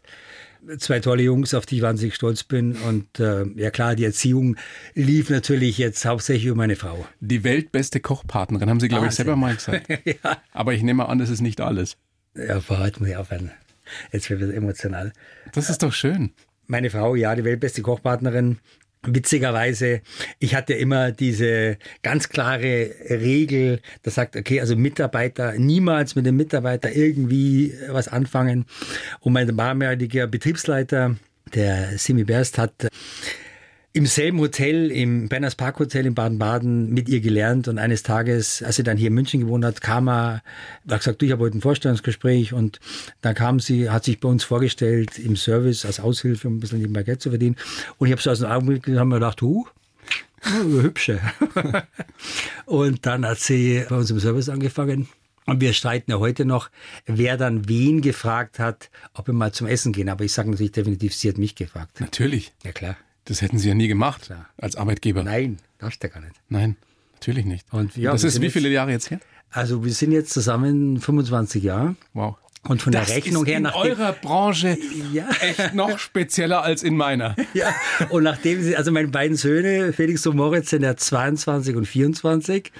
[0.78, 2.76] Zwei tolle Jungs, auf die ich wahnsinnig stolz bin.
[2.76, 4.56] Und äh, ja klar, die Erziehung
[4.94, 7.06] lief natürlich jetzt hauptsächlich über meine Frau.
[7.20, 9.88] Die weltbeste Kochpartnerin, haben Sie, glaube ich, selber mal gesagt.
[10.04, 10.38] ja.
[10.52, 11.96] Aber ich nehme an, das ist nicht alles.
[12.34, 13.50] Ja, vor heute muss ich aufhören.
[14.12, 15.12] Jetzt wird es emotional.
[15.52, 16.32] Das ist doch schön.
[16.66, 18.58] Meine Frau, ja, die weltbeste Kochpartnerin.
[19.14, 20.00] Witzigerweise,
[20.38, 26.36] ich hatte immer diese ganz klare Regel, das sagt, okay, also Mitarbeiter, niemals mit dem
[26.36, 28.66] Mitarbeiter irgendwie was anfangen.
[29.20, 31.16] Und mein damaliger Betriebsleiter,
[31.54, 32.88] der Simi Berst, hat
[33.92, 38.62] im selben Hotel, im Berners Park Hotel in Baden-Baden mit ihr gelernt und eines Tages,
[38.62, 40.42] als sie dann hier in München gewohnt hat, kam er,
[40.88, 42.80] hat gesagt, du, ich habe heute ein Vorstellungsgespräch und
[43.22, 46.78] dann kam sie, hat sich bei uns vorgestellt im Service als Aushilfe, um ein bisschen
[46.78, 47.56] nebenbei Geld zu verdienen
[47.98, 49.66] und ich habe so aus dem Augenblick haben wir gedacht, huh,
[50.42, 51.20] hübsche.
[52.66, 55.08] und dann hat sie bei uns im Service angefangen
[55.46, 56.70] und wir streiten ja heute noch,
[57.06, 60.10] wer dann wen gefragt hat, ob wir mal zum Essen gehen.
[60.10, 62.02] Aber ich sage natürlich definitiv, sie hat mich gefragt.
[62.02, 62.52] Natürlich.
[62.64, 62.98] Ja klar.
[63.28, 64.46] Das hätten Sie ja nie gemacht Klar.
[64.56, 65.22] als Arbeitgeber.
[65.22, 66.34] Nein, darfst du gar nicht.
[66.48, 66.76] Nein,
[67.14, 67.66] natürlich nicht.
[67.72, 69.20] Und ja, das ist wie jetzt- viele Jahre jetzt her?
[69.50, 72.36] Also wir sind jetzt zusammen 25 Jahre Wow.
[72.68, 74.76] Und von Das der Rechnung ist her in nach eurer Branche
[75.12, 75.28] Ja.
[75.40, 77.34] echt noch spezieller als in meiner.
[77.54, 77.74] ja,
[78.10, 82.72] und nachdem sie, also meine beiden Söhne, Felix und Moritz, sind ja 22 und 24.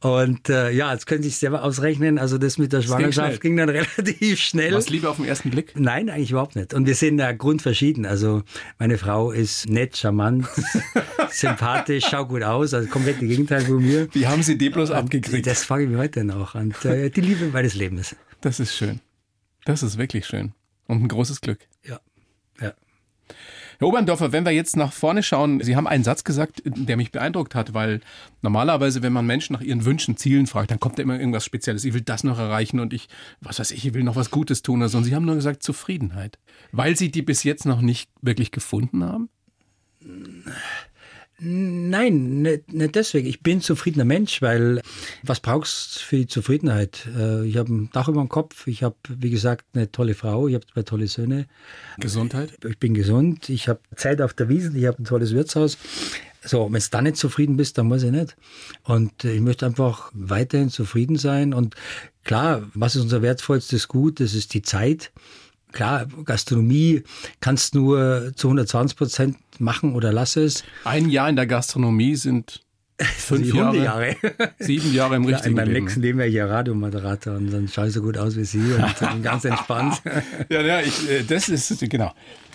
[0.00, 2.18] Und äh, ja, jetzt können Sie sich selber ausrechnen.
[2.18, 3.68] Also das mit der Schwangerschaft ging dann
[3.98, 4.74] relativ schnell.
[4.74, 5.72] Was Liebe auf den ersten Blick?
[5.78, 6.74] Nein, eigentlich überhaupt nicht.
[6.74, 8.06] Und wir sind ja grundverschieden.
[8.06, 8.42] Also
[8.78, 10.46] meine Frau ist nett, charmant,
[11.30, 12.74] sympathisch, schaut gut aus.
[12.74, 14.08] Also komplett das Gegenteil von mir.
[14.12, 15.46] Wie haben Sie die bloß abgekriegt?
[15.46, 16.54] Das frage ich mich heute noch.
[16.54, 18.16] Und äh, die Liebe meines Lebens.
[18.40, 19.00] Das ist schön.
[19.64, 20.52] Das ist wirklich schön.
[20.86, 21.60] Und ein großes Glück.
[21.86, 22.00] Ja.
[22.60, 22.72] ja.
[23.78, 27.12] Herr Oberndorfer, wenn wir jetzt nach vorne schauen, Sie haben einen Satz gesagt, der mich
[27.12, 28.00] beeindruckt hat, weil
[28.42, 31.84] normalerweise, wenn man Menschen nach ihren Wünschen, Zielen fragt, dann kommt da immer irgendwas Spezielles.
[31.84, 33.08] Ich will das noch erreichen und ich,
[33.40, 34.98] was weiß ich, ich will noch was Gutes tun oder so.
[34.98, 36.38] Und Sie haben nur gesagt Zufriedenheit.
[36.72, 39.28] Weil Sie die bis jetzt noch nicht wirklich gefunden haben?
[41.44, 43.26] Nein, nicht, nicht deswegen.
[43.26, 44.80] Ich bin ein zufriedener Mensch, weil
[45.24, 47.08] was brauchst du für die Zufriedenheit?
[47.18, 50.46] Äh, Ich habe ein Dach über dem Kopf, ich habe, wie gesagt, eine tolle Frau,
[50.46, 51.46] ich habe zwei tolle Söhne,
[51.98, 52.52] Gesundheit?
[52.64, 55.78] ich bin gesund, ich habe Zeit auf der Wiesn, ich habe ein tolles Wirtshaus.
[56.44, 58.36] So, wenn du da nicht zufrieden bist, dann muss ich nicht.
[58.84, 61.54] Und ich möchte einfach weiterhin zufrieden sein.
[61.54, 61.74] Und
[62.24, 64.20] klar, was ist unser wertvollstes Gut?
[64.20, 65.12] Das ist die Zeit.
[65.72, 67.02] Klar, Gastronomie
[67.40, 70.64] kannst nur zu 120 Prozent machen oder lass es.
[70.84, 72.60] Ein Jahr in der Gastronomie sind
[72.98, 74.16] fünf Jahre, Hundejahre.
[74.58, 75.84] sieben Jahre im Ja, in richtigen meinem Leben.
[75.84, 78.58] nächsten Leben wäre ich ja Radiomoderator und dann schaue ich so gut aus wie Sie
[78.72, 80.00] und bin ganz entspannt.
[80.48, 82.12] Ja, ja, ich, äh, das ist, genau.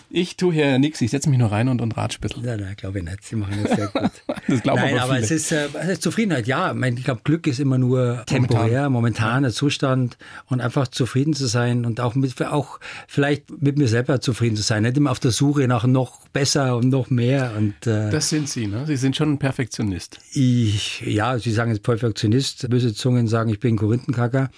[0.09, 2.43] Ich tue hier nichts, ich setze mich nur rein und, und ratsch ein bisschen.
[2.45, 3.23] Nein, nein, glaube ich nicht.
[3.23, 4.11] Sie machen das sehr gut.
[4.49, 6.47] Das glauben Nein, aber aber es ist, äh, es ist Zufriedenheit.
[6.47, 11.85] Ja, ich glaube, Glück ist immer nur temporär, momentaner Zustand und einfach zufrieden zu sein
[11.85, 14.83] und auch mit, auch vielleicht mit mir selber zufrieden zu sein.
[14.83, 17.53] Nicht immer auf der Suche nach noch besser und noch mehr.
[17.57, 18.85] Und äh, Das sind Sie, ne?
[18.85, 20.19] Sie sind schon ein Perfektionist.
[20.33, 22.69] ich, ja, Sie sagen jetzt Perfektionist.
[22.69, 24.49] Böse Zungen sagen, ich bin Korinthenkacker.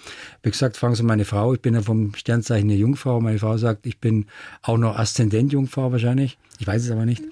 [0.42, 1.52] Wie gesagt, fragen Sie meine Frau.
[1.54, 3.20] Ich bin ja vom Sternzeichen eine Jungfrau.
[3.20, 4.26] Meine Frau sagt, ich bin
[4.62, 6.38] auch noch Aszendent Jungfrau wahrscheinlich.
[6.58, 7.22] Ich weiß es aber nicht.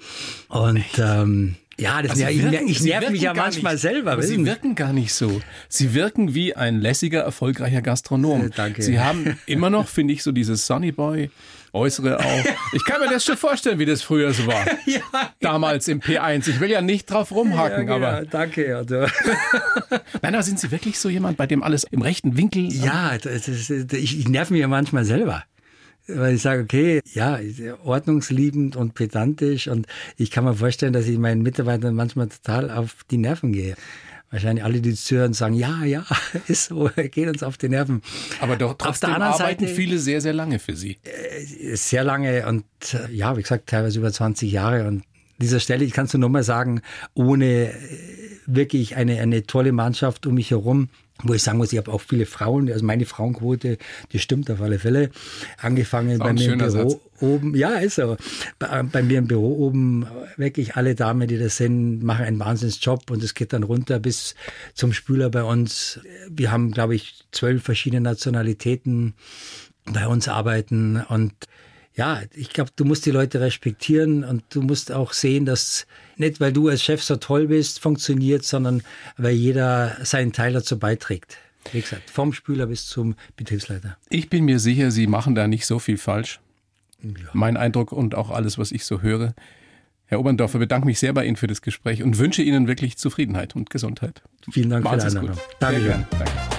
[0.47, 3.81] Und ähm, ja, das, Also ja, ich, wirken- ich Sie nerv mich ja manchmal nicht-
[3.81, 4.11] selber.
[4.11, 4.45] Aber wissen Sie?
[4.45, 5.41] wirken gar nicht so.
[5.69, 8.47] Sie wirken wie ein lässiger, erfolgreicher Gastronom.
[8.47, 8.81] Äh, danke.
[8.83, 11.31] Sie haben immer noch, finde ich, so dieses Sunny Boy.
[11.73, 12.23] Äußere auch.
[12.73, 14.65] Ich kann mir das schon vorstellen, wie das früher so war.
[15.39, 16.47] Damals im P1.
[16.47, 18.25] Ich will ja nicht drauf rumhacken, ja, genau, aber.
[18.25, 18.75] danke.
[18.75, 18.95] Also,
[20.21, 22.71] Nein, aber sind Sie wirklich so jemand, bei dem alles im rechten Winkel.
[22.71, 25.43] ja, das ist, ich, ich nerv mich ja manchmal selber.
[26.07, 27.39] Weil ich sage, okay, ja,
[27.83, 29.85] ordnungsliebend und pedantisch und
[30.17, 33.75] ich kann mir vorstellen, dass ich meinen Mitarbeitern manchmal total auf die Nerven gehe.
[34.31, 36.05] Wahrscheinlich alle, die zuhören, sagen, ja, ja,
[36.47, 38.01] ist so, geht uns auf die Nerven.
[38.41, 40.97] Aber doch trotzdem anderen arbeiten Seite- viele sehr, sehr lange für Sie.
[41.73, 45.03] Sehr lange und äh, ja, wie gesagt, teilweise über 20 Jahre und
[45.39, 46.81] dieser Stelle, ich kann es nur noch mal sagen,
[47.13, 47.73] ohne äh,
[48.45, 50.89] wirklich eine, eine tolle Mannschaft um mich herum,
[51.23, 53.77] wo ich sagen muss, ich habe auch viele Frauen, also meine Frauenquote,
[54.11, 55.09] die stimmt auf alle Fälle.
[55.57, 56.99] Angefangen bei mir im Büro Satz.
[57.19, 58.15] oben, ja, ist so.
[58.57, 60.07] Bei, bei mir im Büro oben,
[60.37, 64.35] wirklich alle Damen, die das sind, machen einen Wahnsinnsjob und es geht dann runter bis
[64.73, 65.99] zum Spüler bei uns.
[66.29, 69.13] Wir haben, glaube ich, zwölf verschiedene Nationalitäten
[69.85, 71.33] bei uns arbeiten und
[71.95, 75.85] ja, ich glaube, du musst die Leute respektieren und du musst auch sehen, dass
[76.17, 78.83] nicht, weil du als Chef so toll bist, funktioniert, sondern
[79.17, 81.37] weil jeder seinen Teil dazu beiträgt.
[81.71, 83.97] Wie gesagt, vom Spüler bis zum Betriebsleiter.
[84.09, 86.39] Ich bin mir sicher, Sie machen da nicht so viel falsch.
[87.33, 89.33] Mein Eindruck und auch alles, was ich so höre.
[90.05, 93.55] Herr Oberndorfer, bedanke mich sehr bei Ihnen für das Gespräch und wünsche Ihnen wirklich Zufriedenheit
[93.55, 94.23] und Gesundheit.
[94.51, 95.17] Vielen Dank Machen für die.
[95.17, 95.35] Einladung.
[95.35, 95.83] Sehr Danke.
[95.83, 96.07] gern.
[96.11, 96.58] Danke.